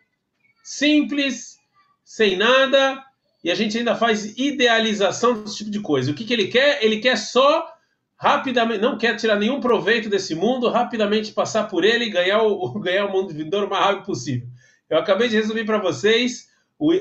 simples, 0.62 1.58
sem 2.04 2.36
nada, 2.36 3.02
e 3.42 3.50
a 3.50 3.54
gente 3.56 3.76
ainda 3.76 3.96
faz 3.96 4.38
idealização 4.38 5.42
desse 5.42 5.56
tipo 5.56 5.70
de 5.70 5.80
coisa. 5.80 6.12
O 6.12 6.14
que, 6.14 6.24
que 6.24 6.32
ele 6.32 6.46
quer? 6.46 6.84
Ele 6.84 6.98
quer 6.98 7.18
só 7.18 7.68
rapidamente, 8.16 8.80
não 8.80 8.96
quer 8.96 9.16
tirar 9.16 9.34
nenhum 9.34 9.58
proveito 9.58 10.08
desse 10.08 10.36
mundo, 10.36 10.68
rapidamente 10.68 11.32
passar 11.32 11.64
por 11.64 11.84
ele 11.84 12.04
e 12.04 12.10
ganhar 12.10 12.44
o, 12.44 12.70
ganhar 12.78 13.06
o 13.06 13.12
mundo 13.12 13.34
vindouro 13.34 13.66
o 13.66 13.70
mais 13.70 13.84
rápido 13.84 14.06
possível. 14.06 14.46
Eu 14.88 14.98
acabei 14.98 15.28
de 15.28 15.34
resumir 15.34 15.66
para 15.66 15.78
vocês 15.78 16.47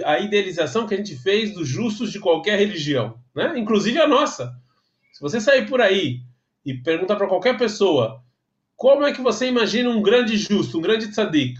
a 0.04 0.20
idealização 0.20 0.88
que 0.88 0.94
a 0.94 0.98
gente 0.98 1.16
fez 1.16 1.54
dos 1.54 1.68
justos 1.68 2.12
de 2.12 2.20
qualquer 2.20 2.58
religião, 2.58 3.20
né? 3.36 3.58
inclusive 3.58 4.00
a 4.00 4.08
nossa. 4.08 4.56
Se 5.14 5.22
você 5.22 5.40
sair 5.40 5.68
por 5.68 5.82
aí 5.82 6.22
e 6.66 6.74
perguntar 6.74 7.16
para 7.16 7.28
qualquer 7.28 7.58
pessoa 7.58 8.22
como 8.76 9.06
é 9.06 9.14
que 9.14 9.22
você 9.22 9.48
imagina 9.48 9.90
um 9.90 10.02
grande 10.02 10.38
justo, 10.38 10.78
um 10.78 10.82
grande 10.82 11.10
tzadik, 11.10 11.58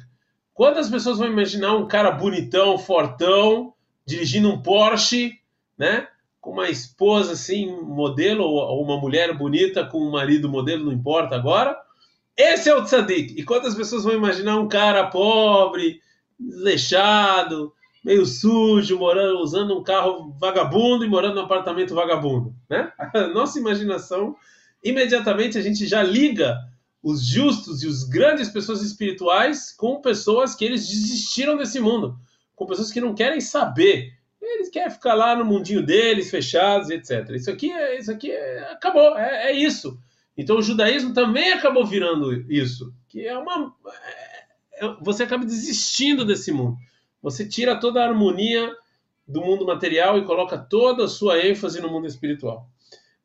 Quantas 0.58 0.90
pessoas 0.90 1.20
vão 1.20 1.28
imaginar 1.28 1.76
um 1.76 1.88
cara 1.88 2.10
bonitão, 2.10 2.80
fortão, 2.80 3.76
dirigindo 4.04 4.50
um 4.50 4.60
Porsche, 4.60 5.40
né? 5.78 6.08
Com 6.42 6.50
uma 6.50 6.68
esposa 6.68 7.34
assim, 7.34 7.68
modelo, 7.80 8.44
ou 8.44 8.84
uma 8.84 8.98
mulher 8.98 9.38
bonita 9.38 9.86
com 9.86 10.00
um 10.00 10.10
marido 10.10 10.50
modelo, 10.50 10.86
não 10.86 10.92
importa 10.92 11.36
agora. 11.36 11.78
Esse 12.36 12.70
é 12.70 12.76
o 12.76 12.84
tzadik. 12.84 13.40
E 13.40 13.44
quantas 13.44 13.76
pessoas 13.76 14.04
vão 14.04 14.16
imaginar 14.16 14.58
um 14.58 14.68
cara 14.68 15.06
pobre, 15.12 16.02
desleixado, 16.40 17.72
meio 18.08 18.26
sujo, 18.26 18.98
morando, 18.98 19.40
usando 19.42 19.78
um 19.78 19.84
carro 19.84 20.34
vagabundo 20.40 21.04
e 21.04 21.10
morando 21.10 21.36
num 21.36 21.42
apartamento 21.42 21.94
vagabundo, 21.94 22.56
né? 22.70 22.90
A 23.14 23.28
nossa 23.28 23.60
imaginação, 23.60 24.34
imediatamente 24.82 25.58
a 25.58 25.62
gente 25.62 25.86
já 25.86 26.02
liga 26.02 26.58
os 27.04 27.26
justos 27.26 27.84
e 27.84 27.88
os 27.88 28.06
grandes 28.06 28.48
pessoas 28.48 28.82
espirituais 28.82 29.74
com 29.74 30.00
pessoas 30.00 30.56
que 30.56 30.64
eles 30.64 30.88
desistiram 30.88 31.58
desse 31.58 31.82
mundo, 31.82 32.18
com 32.56 32.66
pessoas 32.66 32.94
que 32.94 33.02
não 33.02 33.14
querem 33.14 33.42
saber, 33.42 34.14
eles 34.42 34.70
querem 34.70 34.90
ficar 34.90 35.14
lá 35.14 35.36
no 35.36 35.44
mundinho 35.44 35.86
deles, 35.86 36.32
fechados, 36.32 36.90
etc. 36.90 37.30
Isso 37.32 37.52
aqui, 37.52 37.70
é, 37.74 38.00
isso 38.00 38.10
aqui 38.10 38.32
é, 38.32 38.72
acabou, 38.72 39.18
é, 39.18 39.50
é 39.50 39.52
isso. 39.52 40.00
Então 40.38 40.58
o 40.58 40.62
judaísmo 40.62 41.14
também 41.14 41.52
acabou 41.52 41.86
virando 41.86 42.32
isso, 42.50 42.94
que 43.10 43.28
é 43.28 43.38
uma, 43.38 43.76
é, 44.80 44.96
você 45.02 45.24
acaba 45.24 45.44
desistindo 45.44 46.24
desse 46.24 46.54
mundo. 46.54 46.78
Você 47.27 47.49
tira 47.49 47.79
toda 47.79 48.01
a 48.01 48.09
harmonia 48.09 48.73
do 49.27 49.41
mundo 49.41 49.65
material 49.65 50.19
e 50.19 50.25
coloca 50.25 50.59
toda 50.59 51.05
a 51.05 51.09
sua 51.09 51.39
ênfase 51.39 51.81
no 51.81 51.89
mundo 51.89 52.07
espiritual. 52.07 52.69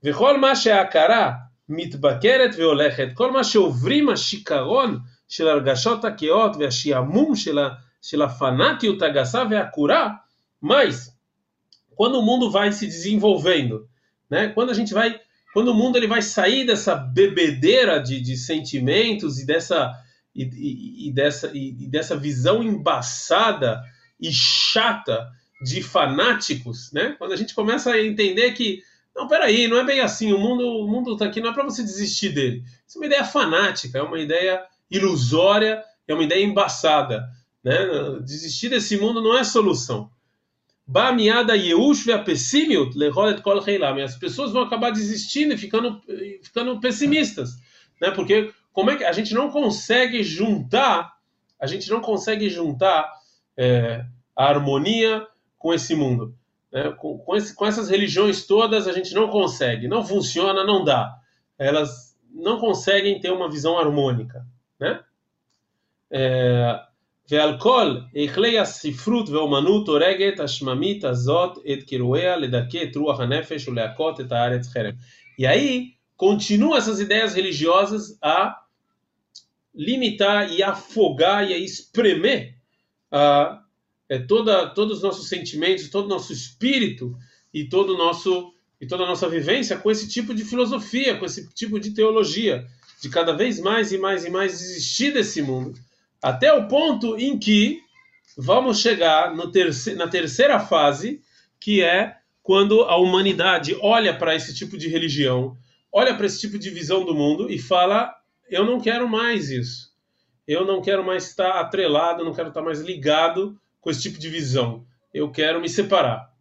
וכל 0.04 0.38
מה 0.40 0.56
שההכרה 0.56 1.34
מתבקרת 1.70 2.56
והולכת, 2.58 3.08
כל 3.14 3.32
מה 3.32 3.44
שעוברים 3.44 4.10
השיכרון 4.10 5.00
של 5.28 5.48
הרגשות 5.48 6.06
הכאות 6.06 6.56
והשעמום 6.60 7.36
של, 7.36 7.60
ה, 7.60 7.70
של 8.02 8.22
הפנאטיות 8.22 9.02
הגסה 9.02 9.44
והעקורה, 9.50 10.10
mas 10.64 11.18
quando 11.96 12.20
o 12.20 12.22
mundo 12.22 12.50
vai 12.52 12.72
se 12.72 12.86
desenvolvendo, 12.86 13.88
né? 14.30 14.50
quando 14.50 14.70
a 14.70 14.74
gente 14.74 14.94
vai, 14.94 15.20
quando 15.54 15.70
o 15.70 15.74
mundo 15.74 15.98
ele 15.98 16.08
vai 16.08 16.22
sair 16.22 16.66
dessa 16.66 16.96
bebedeira 16.96 18.00
de, 18.00 18.22
de 18.22 18.38
sentimentos 18.38 19.40
e 19.40 19.46
dessa 19.46 19.92
e, 20.35 21.09
e, 21.09 21.13
dessa, 21.13 21.51
e, 21.55 21.69
e, 21.69 21.87
dessa 21.89 22.17
visão 22.17 22.63
embaçada 22.63 23.83
e 24.21 24.31
chata 24.33 25.31
de 25.63 25.83
fanáticos, 25.83 26.91
né? 26.93 27.15
Quando 27.19 27.33
a 27.33 27.37
gente 27.37 27.55
começa 27.55 27.93
a 27.93 28.05
entender 28.05 28.53
que 28.53 28.83
não, 29.15 29.29
peraí, 29.29 29.69
não 29.69 29.79
é 29.79 29.85
bem 29.85 30.01
assim. 30.01 30.33
O 30.33 30.39
mundo, 30.39 30.65
o 30.65 30.89
mundo 30.89 31.13
está 31.13 31.27
aqui 31.27 31.41
não 31.41 31.51
é 31.51 31.53
para 31.53 31.65
você 31.65 31.83
desistir 31.83 32.31
dele. 32.31 32.65
Isso 32.87 32.99
é 32.99 33.01
uma 33.01 33.07
ideia 33.07 33.25
fanática, 33.25 33.99
é 33.99 34.03
uma 34.03 34.19
ideia 34.19 34.65
ilusória, 34.91 35.83
é 36.09 36.15
uma 36.15 36.25
ideia 36.25 36.45
embaçada, 36.45 37.29
né? 37.63 37.79
Desistir 38.25 38.69
desse 38.69 38.97
mundo 38.97 39.21
não 39.23 39.37
é 39.37 39.45
solução. 39.45 40.11
Bamiada 40.87 41.57
Yeush 41.57 42.05
ve'apessimiut 42.05 42.93
kol 43.43 43.59
As 44.05 44.17
pessoas 44.17 44.53
vão 44.53 44.63
acabar 44.63 44.91
desistindo 44.91 45.55
e 45.55 45.59
ficando, 45.59 46.03
ficando 46.43 46.81
pessimistas, 46.81 47.51
né? 48.01 48.11
Porque 48.11 48.53
como 48.74 48.92
é 48.92 48.96
que 48.96 49.04
a 49.04 49.12
gente 49.12 49.34
não 49.34 49.50
consegue 49.50 50.24
juntar, 50.24 51.14
a 51.60 51.68
gente 51.68 51.90
não 51.90 52.02
consegue 52.02 52.50
juntar 52.50 53.12
é, 53.58 54.06
a 54.36 54.46
harmonia 54.46 55.26
com 55.58 55.74
esse 55.74 55.96
mundo. 55.96 56.36
Né? 56.72 56.92
Com, 56.92 57.18
com, 57.18 57.36
esse, 57.36 57.56
com 57.56 57.66
essas 57.66 57.90
religiões 57.90 58.46
todas 58.46 58.88
a 58.88 58.94
gente 58.94 59.14
não 59.14 59.30
consegue, 59.30 59.88
não 59.88 60.06
funciona, 60.06 60.64
não 60.64 60.84
dá. 60.84 61.16
Elas 61.58 62.16
não 62.32 62.60
conseguem 62.60 63.20
ter 63.20 63.32
uma 63.32 63.50
visão 63.50 63.78
harmônica, 63.78 64.46
né? 64.80 65.00
ועל 67.30 67.60
כל 67.60 67.98
היכלי 68.14 68.60
הספרות 68.60 69.30
והאומנות 69.30 69.88
הורגת 69.88 70.40
השממית 70.40 71.04
הזאת 71.04 71.58
את 71.74 71.84
קירואיה 71.84 72.38
לדכא 72.38 72.84
את 72.84 72.96
רוח 72.96 73.20
הנפש 73.20 73.68
ולהכות 73.68 74.22
את 74.22 74.32
הארץ 74.32 74.68
חרם. 74.68 74.94
E 75.40 75.46
aí, 75.46 75.92
continuam 76.16 76.76
essas 76.76 77.00
ideias 77.00 77.36
religiosas 77.36 78.18
a 78.24 78.56
limitar 79.75 80.53
e 80.53 80.63
afogar 80.63 81.51
e 81.51 81.65
espremer 81.65 82.55
uh, 83.13 83.63
é, 84.09 84.19
toda, 84.19 84.69
todos 84.69 84.99
os 84.99 85.03
nossos 85.03 85.29
sentimentos, 85.29 85.89
todo 85.89 86.07
o 86.07 86.09
nosso 86.09 86.33
espírito 86.33 87.17
e 87.53 87.65
todo 87.65 87.97
nosso 87.97 88.53
e 88.81 88.87
toda 88.87 89.05
a 89.05 89.07
nossa 89.07 89.29
vivência 89.29 89.77
com 89.77 89.91
esse 89.91 90.09
tipo 90.09 90.35
de 90.35 90.45
filosofia, 90.45 91.17
com 91.17 91.25
esse 91.25 91.49
tipo 91.55 91.79
de 91.79 91.93
teologia, 91.93 92.67
de 93.01 93.09
cada 93.09 93.33
vez 93.33 93.61
mais 93.61 93.93
e 93.93 93.99
mais 93.99 94.25
e 94.25 94.31
mais 94.31 94.59
desistir 94.59 95.13
desse 95.13 95.41
mundo, 95.41 95.79
até 96.21 96.53
o 96.53 96.67
ponto 96.67 97.17
em 97.17 97.39
que 97.39 97.81
vamos 98.37 98.81
chegar 98.81 99.33
terce 99.53 99.95
na 99.95 100.09
terceira 100.09 100.59
fase, 100.59 101.23
que 101.61 101.81
é 101.81 102.17
quando 102.43 102.83
a 102.83 102.97
humanidade 102.97 103.77
olha 103.81 104.17
para 104.17 104.35
esse 104.35 104.53
tipo 104.53 104.77
de 104.77 104.89
religião, 104.89 105.57
olha 105.93 106.15
para 106.17 106.27
esse 106.27 106.41
tipo 106.41 106.59
de 106.59 106.69
visão 106.69 107.05
do 107.05 107.15
mundo 107.15 107.49
e 107.51 107.59
fala 107.59 108.13
eu 108.53 108.65
não 108.65 108.81
quero 108.81 109.09
mais 109.09 109.51
isso. 109.51 109.93
Eu 110.47 110.65
não 110.65 110.83
quero 110.83 111.05
mais 111.05 111.29
estar 111.29 111.61
atrelado, 111.61 112.25
não 112.25 112.35
quero 112.35 112.49
estar 112.49 112.63
mais 112.63 112.81
ligado 112.81 113.59
com 113.81 113.91
esse 113.91 114.03
tipo 114.03 114.19
de 114.19 114.29
visão. 114.29 114.87
Eu 115.13 115.31
quero 115.31 115.61
me 115.61 115.69
separar. 115.69 116.33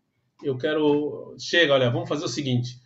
Eu 0.43 0.57
quero. 0.57 1.35
Chega, 1.39 1.73
olha, 1.73 1.89
vamos 1.89 2.09
fazer 2.09 2.25
o 2.25 2.29
seguinte. 2.29 2.79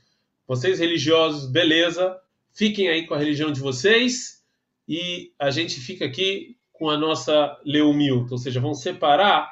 Vocês 0.47 0.79
religiosos, 0.79 1.49
beleza, 1.49 2.19
fiquem 2.53 2.87
aí 2.87 3.07
com 3.07 3.13
a 3.13 3.17
religião 3.17 3.51
de 3.51 3.59
vocês 3.59 4.43
e 4.87 5.31
a 5.39 5.49
gente 5.49 5.79
fica 5.79 6.05
aqui 6.05 6.55
com 6.71 6.89
a 6.89 6.97
nossa 6.97 7.59
leumilta, 7.65 8.33
ou 8.33 8.37
seja, 8.37 8.59
vamos 8.59 8.81
separar 8.81 9.49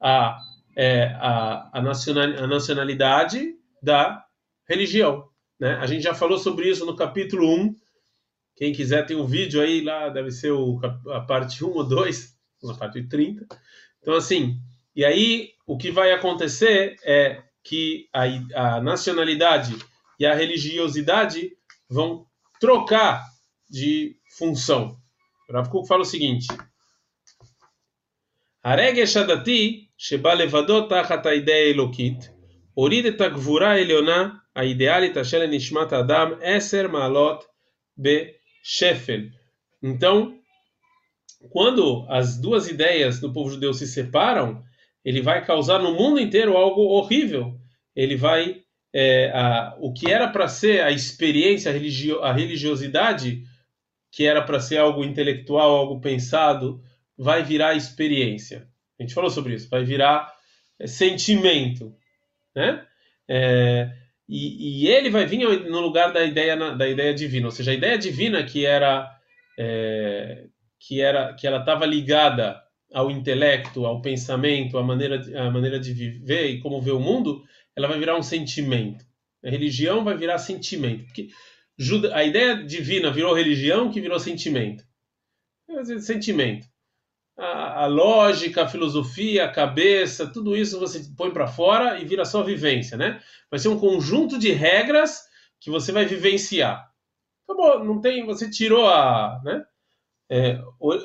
a, 0.00 0.38
é, 0.76 1.06
a, 1.18 1.70
a, 1.72 2.46
nacionalidade 2.46 3.56
da 3.82 4.24
religião. 4.68 5.28
Né? 5.58 5.74
A 5.76 5.86
gente 5.86 6.02
já 6.02 6.14
falou 6.14 6.38
sobre 6.38 6.68
isso 6.68 6.84
no 6.86 6.94
capítulo 6.94 7.48
1 7.48 7.74
quem 8.55 8.73
quiser 8.73 9.05
tem 9.05 9.17
um 9.17 9.25
vídeo 9.25 9.61
aí 9.61 9.81
lá, 9.81 10.09
deve 10.09 10.31
ser 10.31 10.51
o, 10.51 10.79
a 11.09 11.21
parte 11.21 11.63
1 11.63 11.67
ou 11.67 11.83
2, 11.83 12.35
na 12.63 12.75
parte 12.75 13.01
30. 13.07 13.45
Então, 13.99 14.13
assim, 14.13 14.59
e 14.95 15.03
aí 15.03 15.49
o 15.65 15.77
que 15.77 15.89
vai 15.91 16.11
acontecer 16.11 16.95
é 17.03 17.41
que 17.63 18.07
a, 18.13 18.23
a 18.75 18.81
nacionalidade 18.81 19.75
e 20.19 20.25
a 20.25 20.35
religiosidade 20.35 21.51
vão 21.89 22.25
trocar 22.59 23.23
de 23.69 24.15
função. 24.37 24.97
Rav 25.49 25.69
Kuk 25.69 25.87
fala 25.87 26.01
o 26.01 26.05
seguinte: 26.05 26.47
הרגש 28.63 29.17
הדתי 29.17 29.87
שבא 29.97 30.33
לבדו 30.33 30.87
תחת 30.87 31.25
האידאה 31.25 31.67
האלוקית, 31.67 32.29
הוריד 32.73 33.05
את 33.05 33.21
הגבורה 33.21 33.71
העליונה 33.71 34.29
האידיאלית 34.55 35.17
אשר 35.17 35.39
לנשמת 35.39 35.93
האדם 35.93 36.31
עשר 36.41 36.87
מעלות 36.87 37.45
Shefel. 38.68 39.30
Então, 39.80 40.40
quando 41.50 42.04
as 42.08 42.36
duas 42.36 42.66
ideias 42.66 43.20
do 43.20 43.32
povo 43.32 43.50
judeu 43.50 43.72
se 43.72 43.86
separam, 43.86 44.60
ele 45.04 45.22
vai 45.22 45.44
causar 45.44 45.78
no 45.78 45.94
mundo 45.94 46.18
inteiro 46.18 46.56
algo 46.56 46.80
horrível. 46.82 47.56
Ele 47.94 48.16
vai 48.16 48.62
é, 48.92 49.30
a, 49.30 49.76
o 49.78 49.92
que 49.92 50.10
era 50.10 50.26
para 50.26 50.48
ser 50.48 50.82
a 50.82 50.90
experiência, 50.90 51.70
a, 51.70 51.74
religio, 51.74 52.20
a 52.24 52.32
religiosidade, 52.32 53.44
que 54.10 54.26
era 54.26 54.42
para 54.42 54.58
ser 54.58 54.78
algo 54.78 55.04
intelectual, 55.04 55.76
algo 55.76 56.00
pensado, 56.00 56.82
vai 57.16 57.44
virar 57.44 57.76
experiência. 57.76 58.66
A 58.98 59.02
gente 59.04 59.14
falou 59.14 59.30
sobre 59.30 59.54
isso. 59.54 59.68
Vai 59.68 59.84
virar 59.84 60.34
é, 60.80 60.88
sentimento, 60.88 61.94
né? 62.52 62.84
É, 63.28 63.92
e, 64.28 64.84
e, 64.84 64.88
ele 64.88 65.08
vai 65.10 65.24
vir 65.26 65.38
no 65.68 65.80
lugar 65.80 66.12
da 66.12 66.24
ideia 66.24 66.56
da 66.74 66.88
ideia 66.88 67.14
divina, 67.14 67.46
ou 67.46 67.52
seja, 67.52 67.70
a 67.70 67.74
ideia 67.74 67.96
divina 67.96 68.42
que 68.42 68.66
era 68.66 69.08
é, 69.58 70.46
que 70.80 71.00
era 71.00 71.32
que 71.34 71.46
ela 71.46 71.60
estava 71.60 71.86
ligada 71.86 72.60
ao 72.92 73.10
intelecto, 73.10 73.86
ao 73.86 74.00
pensamento, 74.00 74.78
à 74.78 74.82
maneira 74.82 75.20
à 75.40 75.50
maneira 75.50 75.78
de 75.78 75.92
viver 75.92 76.46
e 76.50 76.60
como 76.60 76.80
ver 76.80 76.92
o 76.92 77.00
mundo, 77.00 77.42
ela 77.76 77.88
vai 77.88 77.98
virar 77.98 78.16
um 78.16 78.22
sentimento. 78.22 79.04
A 79.44 79.50
religião 79.50 80.02
vai 80.02 80.16
virar 80.16 80.38
sentimento, 80.38 81.04
porque 81.04 81.28
a 82.12 82.24
ideia 82.24 82.56
divina 82.64 83.10
virou 83.10 83.34
religião, 83.34 83.90
que 83.90 84.00
virou 84.00 84.18
sentimento. 84.18 84.84
Sentimento 86.00 86.66
a, 87.36 87.84
a, 87.84 87.86
lógica, 87.86 88.62
a 88.62 88.68
filosofia, 88.68 89.44
a 89.44 89.52
cabeça, 89.52 90.26
tudo 90.26 90.56
isso 90.56 90.80
você 90.80 91.06
põe 91.16 91.30
para 91.30 91.46
fora 91.46 92.00
e 92.00 92.04
vira 92.04 92.24
só 92.24 92.42
vivência, 92.42 92.96
né? 92.96 93.20
Vai 93.50 93.58
ser 93.58 93.68
um 93.68 93.78
conjunto 93.78 94.38
de 94.38 94.52
regras 94.52 95.26
que 95.60 95.70
você 95.70 95.92
vai 95.92 96.06
vivenciar. 96.06 96.90
Acabou, 97.44 97.84
não 97.84 98.00
tem, 98.00 98.24
você 98.24 98.50
tirou 98.50 98.88
a, 98.88 99.40
né? 99.44 99.64
É, 100.28 100.58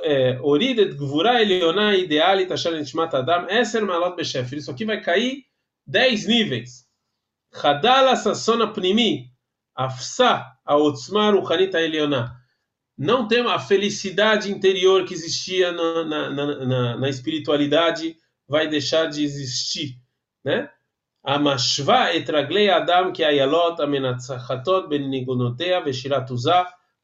é, 0.04 0.40
Oridet 0.42 0.96
Gvura 0.96 1.40
Elioná 1.42 1.96
Ideali 1.96 2.48
Tashar 2.48 2.74
Nishmat 2.74 3.14
Adam 3.14 3.48
Eser 3.50 3.86
Malot 3.86 4.16
Beshefir. 4.16 4.58
Isso 4.58 4.72
aqui 4.72 4.84
vai 4.84 5.00
cair 5.00 5.44
10 5.86 6.26
níveis. 6.28 6.88
Hadala 7.54 8.16
Sassona 8.16 8.68
Pnimi 8.74 9.30
Afsa 9.76 10.46
Aotzma 10.66 11.30
Ruchanita 11.30 11.80
Elioná 11.80 12.41
não 13.01 13.29
tem 13.29 13.41
a 13.47 13.59
felicidade 13.59 14.51
interior 14.51 15.05
que 15.05 15.15
existia 15.15 15.71
na, 15.73 16.05
na, 16.05 16.31
na, 16.31 16.97
na 16.97 17.09
espiritualidade 17.09 18.17
vai 18.49 18.69
deixar 18.69 19.07
de 19.07 19.23
existir, 19.23 19.97
né? 20.45 20.69
המשווה 21.27 22.17
את 22.17 22.31
רגלי 22.31 22.71
האדם 22.71 23.11
כאיילות 23.15 23.81
המנצחתות 23.81 24.89
בניגונותיה 24.89 25.81
ושירת 25.87 26.31
עוזה, 26.31 26.53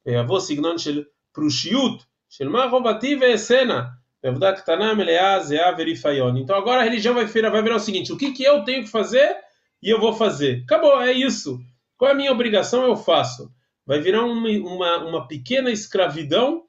ויבוא 0.07 0.41
סגנון 0.41 0.79
של 0.79 1.03
פרושיות, 1.33 2.05
של 2.31 2.49
מה 2.49 2.67
חובתי 2.71 3.17
ואעשנה, 3.21 3.83
ועבודה 4.25 4.53
קטנה, 4.53 4.95
מלאה, 4.95 5.41
זהה 5.41 5.73
וריפיון. 5.79 6.37
Então 6.37 6.57
agora 6.57 6.81
a 6.81 6.85
religião 6.85 7.15
vai 7.15 7.25
virar, 7.25 7.51
vai 7.51 7.63
virar 7.63 7.77
o 7.77 7.81
seguinte, 7.81 8.13
o 8.13 8.17
que, 8.17 8.31
que 8.33 8.45
eu 8.45 8.65
tenho 8.65 8.85
que 8.85 8.91
fazer 8.91 9.37
e 9.83 9.91
eu 9.91 10.01
vou 10.01 10.13
fazer. 10.13 10.63
Acabou, 10.65 11.03
é 11.03 11.13
isso. 11.13 11.59
Qual 11.97 12.09
é 12.09 12.13
a 12.13 12.17
minha 12.17 12.33
obrigação, 12.33 12.85
eu 12.85 12.97
faço. 12.97 13.51
Vai 13.88 14.02
virar 14.02 14.26
uma, 14.26 14.50
uma, 14.50 14.98
uma 15.06 15.28
pequena 15.28 15.72
escravidão 15.72 16.66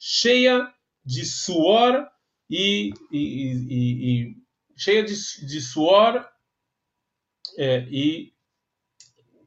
cheia 0.00 0.66
de 1.04 1.24
suor 1.26 2.08
e, 2.48 2.94
e, 3.12 3.18
e, 3.18 4.30
e 4.30 4.36
cheia 4.74 5.04
de, 5.04 5.14
de 5.14 5.60
suor 5.60 6.26
é, 7.58 7.86
e 7.90 8.32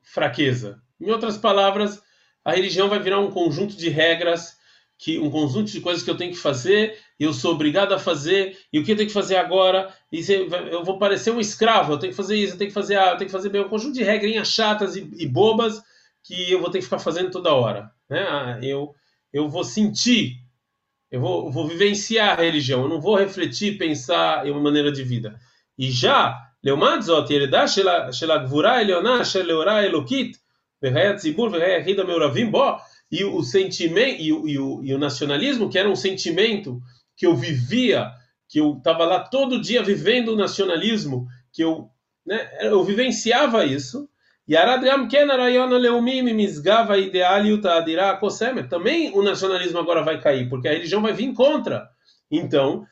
fraqueza. 0.04 0.80
Em 1.02 1.10
outras 1.10 1.36
palavras, 1.36 2.02
a 2.44 2.52
religião 2.52 2.88
vai 2.88 3.00
virar 3.00 3.20
um 3.20 3.32
conjunto 3.32 3.76
de 3.76 3.90
regras, 3.90 4.56
que 4.98 5.20
um 5.20 5.30
conjunto 5.30 5.72
de 5.72 5.82
coisas 5.82 6.04
que 6.04 6.10
eu 6.10 6.16
tenho 6.16 6.32
que 6.32 6.38
fazer, 6.38 6.98
eu 7.20 7.34
sou 7.34 7.54
obrigado 7.54 7.92
a 7.94 8.00
fazer, 8.00 8.58
e 8.72 8.80
o 8.80 8.84
que 8.84 8.92
eu 8.92 8.96
tenho 8.96 9.08
que 9.08 9.14
fazer 9.14 9.36
agora? 9.36 9.94
E 10.12 10.24
eu 10.72 10.84
vou 10.84 11.00
parecer 11.00 11.32
um 11.32 11.40
escravo, 11.40 11.94
eu 11.94 12.00
tenho 12.00 12.12
que 12.12 12.18
fazer 12.18 12.38
isso, 12.38 12.54
eu 12.54 12.58
tenho 12.58 12.70
que 12.70 12.74
fazer 12.74 12.98
A, 12.98 13.12
eu 13.12 13.18
tenho 13.18 13.28
que 13.28 13.36
fazer 13.36 13.50
B, 13.50 13.62
um 13.62 13.70
conjunto 13.70 13.96
de 13.96 14.04
regrinhas 14.04 14.48
chatas 14.48 14.96
e, 14.96 15.10
e 15.18 15.28
bobas 15.28 15.82
que 16.25 16.51
eu 16.51 16.61
vou 16.61 16.71
ter 16.71 16.79
que 16.79 16.85
ficar 16.85 16.99
fazendo 16.99 17.31
toda 17.31 17.55
hora. 17.55 17.91
Né? 18.09 18.21
Ah, 18.21 18.59
eu, 18.63 18.95
eu 19.33 19.49
vou 19.49 19.65
sentir, 19.65 20.37
eu 21.11 21.21
vou, 21.21 21.51
vou 21.51 21.67
vivenciar 21.67 22.39
a 22.39 22.43
religião, 22.43 22.83
eu 22.83 22.89
não 22.89 23.01
vou 23.01 23.17
refletir, 23.17 23.79
pensar 23.79 24.47
em 24.47 24.51
uma 24.51 24.61
maneira 24.61 24.93
de 24.93 25.03
vida. 25.03 25.39
E 25.79 25.91
já 25.91 26.37
לעומת 26.63 27.03
זאת, 27.03 27.31
ירידה 27.31 27.69
של, 27.69 27.89
של 28.13 28.31
הגבורה 28.31 28.73
העליונה 28.73 29.23
אשר 29.23 29.43
לאורה 29.43 29.77
האלוקית 29.77 30.37
בחיי 30.83 31.07
הציבור 31.07 31.47
וחיי 31.47 31.75
היחיד 31.75 32.01
המעורבים 32.01 32.53
בו, 32.53 32.77
e 33.11 33.25
o 33.25 33.43
sentimento 33.43 34.23
e 34.23 34.33
o, 34.33 34.49
e, 34.49 34.59
o, 34.59 34.85
e 34.85 34.95
o 34.95 34.99
nacionalismo, 34.99 35.69
que 35.69 35.79
era 35.79 35.91
um 35.91 35.97
sentimento 35.97 36.81
que 37.17 37.27
eu 37.27 37.35
vivia, 37.35 38.11
que 38.49 38.61
eu 38.61 38.77
estava 38.79 39.05
lá 39.05 39.21
todo 39.21 39.61
dia 39.61 39.83
vivendo 39.83 40.29
o 40.29 40.37
nacionalismo, 40.37 41.27
que 41.53 41.63
eu, 41.63 41.91
né, 42.25 42.49
eu 42.61 42.85
vivenciava 42.85 43.65
isso. 43.65 44.09
também 48.68 49.12
o 49.14 49.24
nacionalismo 49.24 49.80
agora 49.80 50.04
vai 50.04 50.22
cair, 50.22 50.48
porque 50.48 50.68
a 50.68 50.72
religião 50.72 51.02
vai 51.02 51.14
vir 51.14 51.34
contra. 51.34 51.90
Então, 52.30 52.86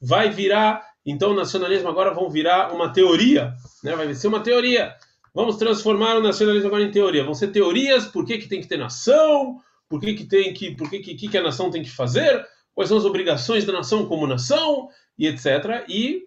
vai 0.00 0.28
virar, 0.30 0.82
então 1.04 1.30
o 1.30 1.34
nacionalismo 1.34 1.88
agora 1.88 2.12
vão 2.12 2.28
virar 2.28 2.72
uma 2.74 2.92
teoria, 2.92 3.54
né? 3.82 3.96
vai 3.96 4.12
ser 4.14 4.28
uma 4.28 4.40
teoria. 4.40 4.94
Vamos 5.34 5.56
transformar 5.56 6.16
o 6.16 6.22
nacionalismo 6.22 6.68
agora 6.68 6.82
em 6.82 6.90
teoria. 6.90 7.24
Vão 7.24 7.34
ser 7.34 7.48
teorias, 7.48 8.06
por 8.06 8.24
que, 8.24 8.38
que 8.38 8.48
tem 8.48 8.60
que 8.60 8.66
ter 8.66 8.78
nação, 8.78 9.60
por 9.88 10.00
que, 10.00 10.14
que 10.14 10.24
tem 10.24 10.52
que, 10.52 10.74
por 10.74 10.88
que, 10.88 10.98
que, 10.98 11.28
que 11.28 11.38
a 11.38 11.42
nação 11.42 11.70
tem 11.70 11.82
que 11.82 11.90
fazer, 11.90 12.44
quais 12.76 12.90
são 12.90 12.98
as 12.98 13.06
obrigações 13.06 13.64
da 13.64 13.72
nação 13.72 14.04
como 14.04 14.26
nação, 14.26 14.90
e 15.18 15.26
etc. 15.26 15.82
E 15.88 16.24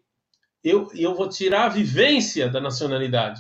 eu, 0.64 0.90
eu 0.96 1.14
vou 1.14 1.30
tirar 1.30 1.66
a 1.66 1.70
vivência 1.70 2.50
da 2.50 2.60
nacionalidade. 2.60 3.40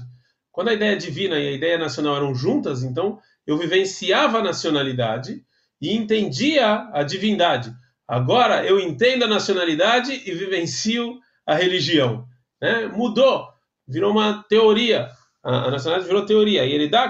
Quando 0.52 0.68
a 0.68 0.74
ideia 0.74 0.96
divina 0.96 1.40
e 1.40 1.48
a 1.48 1.52
ideia 1.52 1.80
nacional 1.80 2.16
eram 2.16 2.36
juntas, 2.36 2.84
então 2.84 3.20
eu 3.48 3.58
vivenciava 3.58 4.38
a 4.38 4.44
nacionalidade 4.44 5.44
e 5.82 5.96
entendia 5.96 6.88
a 6.94 7.02
divindade. 7.02 7.74
Agora 8.08 8.64
eu 8.64 8.80
entendo 8.80 9.24
a 9.24 9.28
nacionalidade 9.28 10.14
e 10.14 10.32
vivencio 10.32 11.20
a 11.48 11.56
religião. 11.56 12.28
Né? 12.62 12.88
Mudou, 12.90 13.48
virou 13.88 14.12
uma 14.12 14.44
teoria. 14.44 15.10
A, 15.44 15.66
a 15.66 15.72
nacionalidade 15.72 16.08
virou 16.08 16.28
teoria. 16.28 16.64
E 16.64 16.72
ele 16.72 16.88
dá 16.88 17.10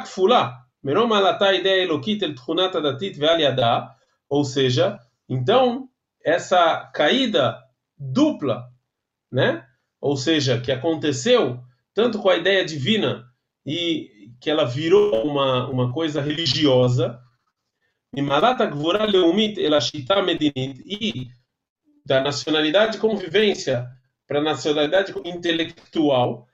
datit 2.79 3.19
ou 4.29 4.45
seja, 4.45 4.97
então 5.27 5.88
essa 6.23 6.89
caída 6.93 7.57
dupla, 7.97 8.69
né? 9.31 9.65
Ou 10.01 10.15
seja, 10.15 10.61
que 10.61 10.71
aconteceu 10.71 11.59
tanto 11.93 12.19
com 12.19 12.29
a 12.29 12.37
ideia 12.37 12.63
divina 12.63 13.25
e 13.65 14.31
que 14.39 14.49
ela 14.49 14.65
virou 14.65 15.25
uma, 15.25 15.67
uma 15.67 15.91
coisa 15.91 16.21
religiosa, 16.21 17.19
e 18.13 18.21
da 22.05 22.21
nacionalidade 22.21 22.93
de 22.93 22.97
convivência 22.97 23.87
para 24.27 24.39
a 24.39 24.43
nacionalidade 24.43 25.13
intelectual, 25.25 26.47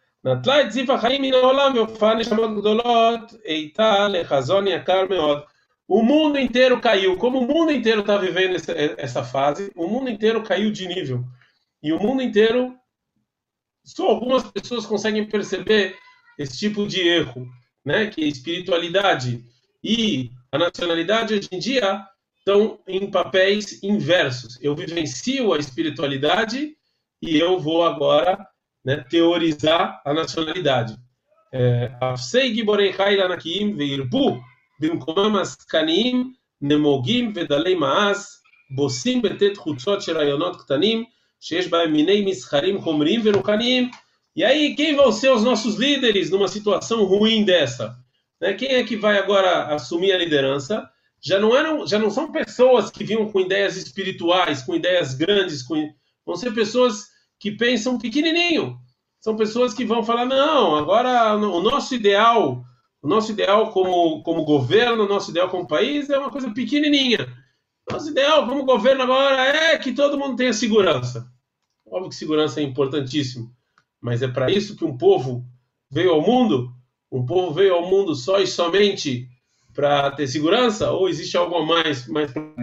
o 5.88 6.02
mundo 6.02 6.40
inteiro 6.40 6.80
caiu. 6.80 7.18
Como 7.18 7.40
o 7.40 7.48
mundo 7.48 7.72
inteiro 7.72 8.02
está 8.02 8.18
vivendo 8.18 8.56
é, 8.72 8.96
essa, 8.98 9.24
fase, 9.24 9.72
o 9.76 9.88
mundo 9.88 10.10
inteiro 10.10 10.44
caiu 10.44 10.72
de 10.72 10.88
nível. 10.88 11.24
E 11.82 11.94
o 11.94 12.00
mundo 12.00 12.22
inteiro, 12.22 12.76
só 13.84 14.08
algumas 14.08 14.50
pessoas 14.52 14.86
conseguem 14.86 15.28
perceber 15.28 15.96
esse 16.38 16.58
tipo 16.58 16.88
de 16.88 17.02
erro, 17.02 17.48
né? 17.86 18.08
Que 18.08 18.24
é 18.24 18.28
espiritualidade 18.28 19.46
e 19.88 20.32
a 20.52 20.58
nacionalidade 20.58 21.36
hoje 21.36 21.48
em 21.52 21.60
dia 21.60 22.04
estão 22.40 22.80
em 22.88 23.12
papéis 23.12 23.84
inversos. 23.84 24.58
Eu 24.60 24.76
vivencio 24.76 25.54
a 25.54 25.60
espiritualidade 25.60 26.76
e 27.22 27.38
eu 27.38 27.60
vou 27.60 27.84
agora 27.84 28.48
né, 28.84 29.06
teorizar 29.08 30.02
a 30.04 30.12
nacionalidade. 30.12 30.98
É, 31.54 31.92
גיבורי 34.81 35.01
חיל 35.01 35.11
ענקיים 35.11 35.11
והרבו 35.11 35.15
במקומם 35.15 35.37
עסקניים, 35.37 36.33
נמוגים 36.61 37.33
ודלי 37.35 37.75
מעש, 37.75 38.17
בוסים 38.71 39.23
בתת 39.23 39.57
חוצות 39.57 40.03
של 40.03 40.17
רעיונות 40.17 40.63
קטנים, 40.63 41.05
שיש 41.41 41.69
בהם 41.69 41.93
מיני 41.93 42.25
מסחרים 42.25 42.81
חומריים 42.81 43.21
ורוחניים, 43.25 43.91
e 44.37 44.45
aí, 44.45 44.75
quem 44.77 44.95
vão 44.95 45.11
ser 45.11 45.31
os 45.31 45.43
nossos 45.43 45.77
líderes 45.77 46.31
numa 46.31 46.47
situação 46.47 47.05
ruim 47.05 47.45
dessa? 47.45 47.97
Né? 48.41 48.55
Quem 48.55 48.69
é 48.69 48.85
que 48.85 48.97
vai 48.97 49.19
agora 49.19 49.75
assumir 49.75 50.13
a 50.13 50.19
liderança? 50.19 50.89
Já 51.21 51.39
não 51.39 51.55
eram, 51.55 51.87
já 51.87 51.99
não 51.99 52.11
são 52.11 52.31
pessoas 52.31 52.91
que 52.91 53.05
vinham 53.05 53.31
com 53.31 53.41
ideias 53.41 53.77
espirituais, 53.77 54.63
com 54.63 54.75
ideias 54.75 55.15
grandes, 55.15 55.63
com... 55.63 55.93
vão 56.25 56.37
ser 56.37 56.55
pessoas 56.55 57.09
que 57.39 57.51
pensam 57.51 57.99
pequenininho. 57.99 58.79
São 59.21 59.37
pessoas 59.37 59.75
que 59.75 59.85
vão 59.85 60.03
falar 60.03 60.25
não, 60.25 60.77
agora 60.77 61.37
o 61.37 61.61
nosso 61.61 61.95
ideal, 61.95 62.65
o 63.06 63.08
nosso 63.08 63.32
ideal 63.32 63.72
como 63.72 64.24
como 64.24 64.44
governo, 64.44 65.06
o 65.06 65.08
nosso 65.08 65.32
ideal 65.32 65.50
como 65.50 65.68
país 65.68 66.10
é 66.10 66.18
uma 66.18 66.32
coisa 66.32 66.50
pequenininha. 66.52 67.28
Nosso 67.90 68.10
ideal 68.10 68.48
como 68.48 68.66
governo 68.66 69.04
agora 69.04 69.46
é 69.46 69.78
que 69.78 69.94
todo 69.94 70.18
mundo 70.18 70.36
tenha 70.36 70.54
segurança. 70.54 71.28
Óbvio 71.86 72.10
que 72.10 72.16
segurança 72.16 72.60
é 72.60 72.64
importantíssimo 72.64 73.56
mas 74.06 74.22
é 74.22 74.28
para 74.28 74.52
isso 74.52 74.76
que 74.76 74.86
um 74.86 74.96
povo 74.96 75.44
veio 75.90 76.12
ao 76.12 76.22
mundo? 76.22 76.72
Um 77.12 77.26
povo 77.26 77.52
veio 77.52 77.74
ao 77.74 77.90
mundo 77.90 78.14
só 78.14 78.40
e 78.40 78.46
somente 78.46 79.28
para 79.74 80.12
ter 80.12 80.28
segurança? 80.28 80.92
Ou 80.92 81.10
existe 81.10 81.36
algo 81.36 81.56
a 81.56 81.66
mais? 81.66 82.08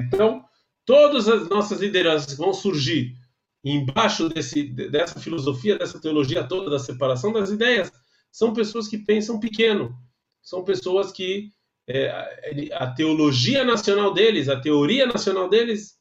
Então, 0.06 0.44
todas 0.86 1.28
as 1.28 1.48
nossas 1.48 1.80
lideranças 1.80 2.36
vão 2.36 2.54
surgir 2.54 3.16
embaixo 3.64 4.28
desse, 4.28 4.62
dessa 4.62 5.18
filosofia, 5.18 5.76
dessa 5.76 6.00
teologia 6.00 6.44
toda 6.44 6.70
da 6.70 6.78
separação 6.78 7.32
das 7.32 7.50
ideias, 7.50 7.90
são 8.30 8.52
pessoas 8.52 8.86
que 8.86 8.98
pensam 8.98 9.40
pequeno, 9.40 9.92
são 10.42 10.64
pessoas 10.64 11.12
que 11.12 11.50
é, 11.88 12.10
a 12.72 12.86
teologia 12.88 13.64
nacional 13.64 14.12
deles, 14.12 14.48
a 14.48 14.60
teoria 14.60 15.06
nacional 15.06 15.48
deles, 15.48 15.98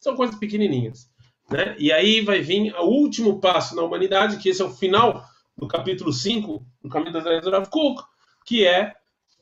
são 0.00 0.16
coisas 0.16 0.36
pequenininhas. 0.36 1.10
Né? 1.50 1.76
E 1.78 1.92
aí 1.92 2.20
vai 2.20 2.40
vir 2.40 2.74
o 2.74 2.84
último 2.84 3.40
passo 3.40 3.76
na 3.76 3.82
humanidade, 3.82 4.38
que 4.38 4.48
esse 4.48 4.62
é 4.62 4.64
o 4.64 4.70
final 4.70 5.24
do 5.56 5.68
capítulo 5.68 6.12
5 6.12 6.66
do 6.82 6.88
Caminho 6.88 7.12
das 7.12 7.24
Leis 7.24 7.42
do 7.42 7.50
Rav 7.50 7.68
que 8.44 8.66
é 8.66 8.94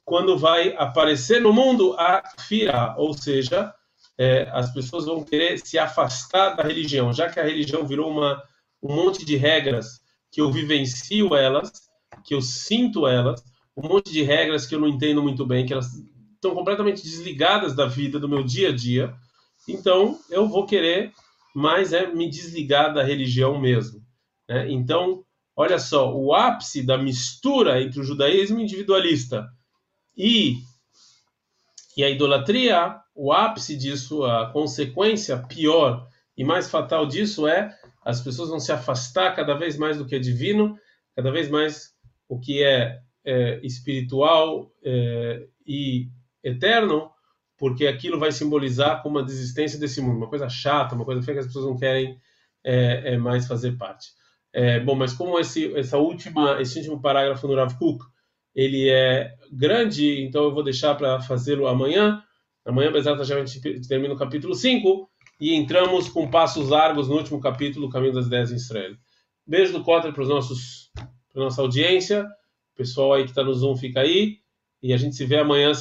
quando 0.05 0.37
vai 0.37 0.75
aparecer 0.77 1.41
no 1.41 1.53
mundo 1.53 1.95
a 1.99 2.23
Fira, 2.41 2.95
ou 2.99 3.15
seja, 3.15 3.73
é, 4.19 4.51
as 4.53 4.73
pessoas 4.73 5.07
vão 5.07 5.23
querer 5.23 5.59
se 5.59 5.79
afastar 5.79 6.57
da 6.57 6.63
religião, 6.63 7.13
já 7.13 7.31
que 7.31 7.39
a 7.39 7.45
religião 7.45 7.87
virou 7.87 8.11
uma, 8.11 8.43
um 8.83 8.95
monte 8.95 9.25
de 9.25 9.37
regras 9.37 10.01
que 10.31 10.41
eu 10.41 10.51
vivencio 10.51 11.35
elas, 11.35 11.89
que 12.25 12.35
eu 12.35 12.43
sinto 12.43 13.07
elas, 13.07 13.43
um 13.83 13.89
monte 13.89 14.13
de 14.13 14.23
regras 14.23 14.67
que 14.67 14.75
eu 14.75 14.81
não 14.81 14.89
entendo 14.89 15.23
muito 15.23 15.47
bem, 15.47 15.65
que 15.65 15.73
elas 15.73 15.89
estão 16.35 16.55
completamente 16.55 17.03
desligadas 17.03 17.75
da 17.75 17.87
vida, 17.87 18.19
do 18.19 18.29
meu 18.29 18.43
dia 18.43 18.71
a 18.71 18.73
dia. 18.73 19.15
Então, 19.69 20.19
eu 20.31 20.49
vou 20.49 20.67
querer 20.67 21.13
mas 21.55 21.93
é 21.93 22.07
me 22.07 22.29
desligar 22.29 22.93
da 22.93 23.03
religião 23.03 23.61
mesmo. 23.61 24.05
Né? 24.49 24.71
Então, 24.71 25.25
olha 25.57 25.79
só, 25.79 26.15
o 26.15 26.33
ápice 26.35 26.83
da 26.83 26.97
mistura 26.97 27.83
entre 27.83 28.01
o 28.01 28.05
judaísmo 28.05 28.61
individualista 28.61 29.49
e, 30.17 30.57
e 31.97 32.05
a 32.05 32.11
idolatria, 32.11 33.01
o 33.15 33.33
ápice 33.33 33.77
disso, 33.77 34.25
a 34.25 34.51
consequência 34.53 35.39
pior 35.39 36.07
e 36.37 36.45
mais 36.45 36.71
fatal 36.71 37.07
disso 37.07 37.47
é 37.47 37.77
as 38.03 38.21
pessoas 38.21 38.49
vão 38.49 38.61
se 38.61 38.73
afastar 38.73 39.37
cada 39.37 39.55
vez 39.55 39.77
mais 39.77 39.99
do 39.99 40.07
que 40.07 40.15
é 40.15 40.19
divino, 40.19 40.79
cada 41.15 41.31
vez 41.31 41.51
mais 41.51 41.91
o 42.29 42.39
que 42.41 42.63
é, 42.63 42.99
é 43.25 43.61
espiritual 43.65 44.73
é, 44.83 45.47
e 45.67 46.09
eterno, 46.43 47.11
porque 47.59 47.87
aquilo 47.87 48.19
vai 48.19 48.33
simbolizar 48.33 49.03
como 49.03 49.19
a 49.19 49.23
desistência 49.23 49.79
desse 49.79 50.01
mundo, 50.01 50.17
uma 50.17 50.29
coisa 50.29 50.49
chata, 50.49 50.95
uma 50.95 51.05
coisa 51.05 51.23
feia 51.23 51.35
que 51.35 51.41
as 51.41 51.47
pessoas 51.47 51.67
não 51.67 51.77
querem 51.77 52.19
é, 52.65 53.15
é 53.15 53.19
mais 53.19 53.47
fazer 53.47 53.73
parte. 53.73 54.09
É, 54.53 54.81
bom, 54.81 54.95
mas 54.95 55.13
como 55.13 55.39
esse, 55.39 55.73
essa 55.77 55.99
última, 55.99 56.61
esse 56.61 56.79
último 56.79 57.01
parágrafo 57.01 57.47
no 57.47 57.55
Rav 57.55 57.77
Kuk, 57.79 58.05
ele 58.55 58.89
é 58.89 59.35
grande, 59.53 60.23
então 60.23 60.45
eu 60.45 60.55
vou 60.55 60.63
deixar 60.63 60.95
para 60.95 61.21
fazê-lo 61.21 61.67
amanhã. 61.67 62.23
Amanhã, 62.65 62.91
já 63.01 63.15
a 63.15 63.45
gente 63.45 63.81
termina 63.87 64.15
o 64.15 64.19
capítulo 64.19 64.55
5 64.55 65.09
e 65.41 65.55
entramos 65.55 66.09
com 66.09 66.31
passos 66.31 66.69
largos 66.69 67.09
no 67.09 67.17
último 67.17 67.41
capítulo, 67.41 67.89
Caminho 67.89 68.13
das 68.13 68.27
Ideias 68.27 68.51
em 68.51 68.57
Israel. 68.57 68.95
Beijo 69.47 69.73
do 69.73 69.83
Cotter 69.83 70.13
para 70.13 70.25
nossos, 70.27 70.91
para 71.33 71.45
nossa 71.45 71.63
audiência. 71.63 72.27
Pessoal 72.81 73.13
aí 73.13 73.25
que 73.25 73.29
está 73.29 73.45
no 73.45 73.53
Zoom 73.53 73.77
fica 73.77 74.01
aí. 74.01 74.39
E 74.83 74.95
a 74.95 74.97
gente 74.97 75.15
se 75.15 75.27
vê 75.27 75.37
amanhã. 75.37 75.75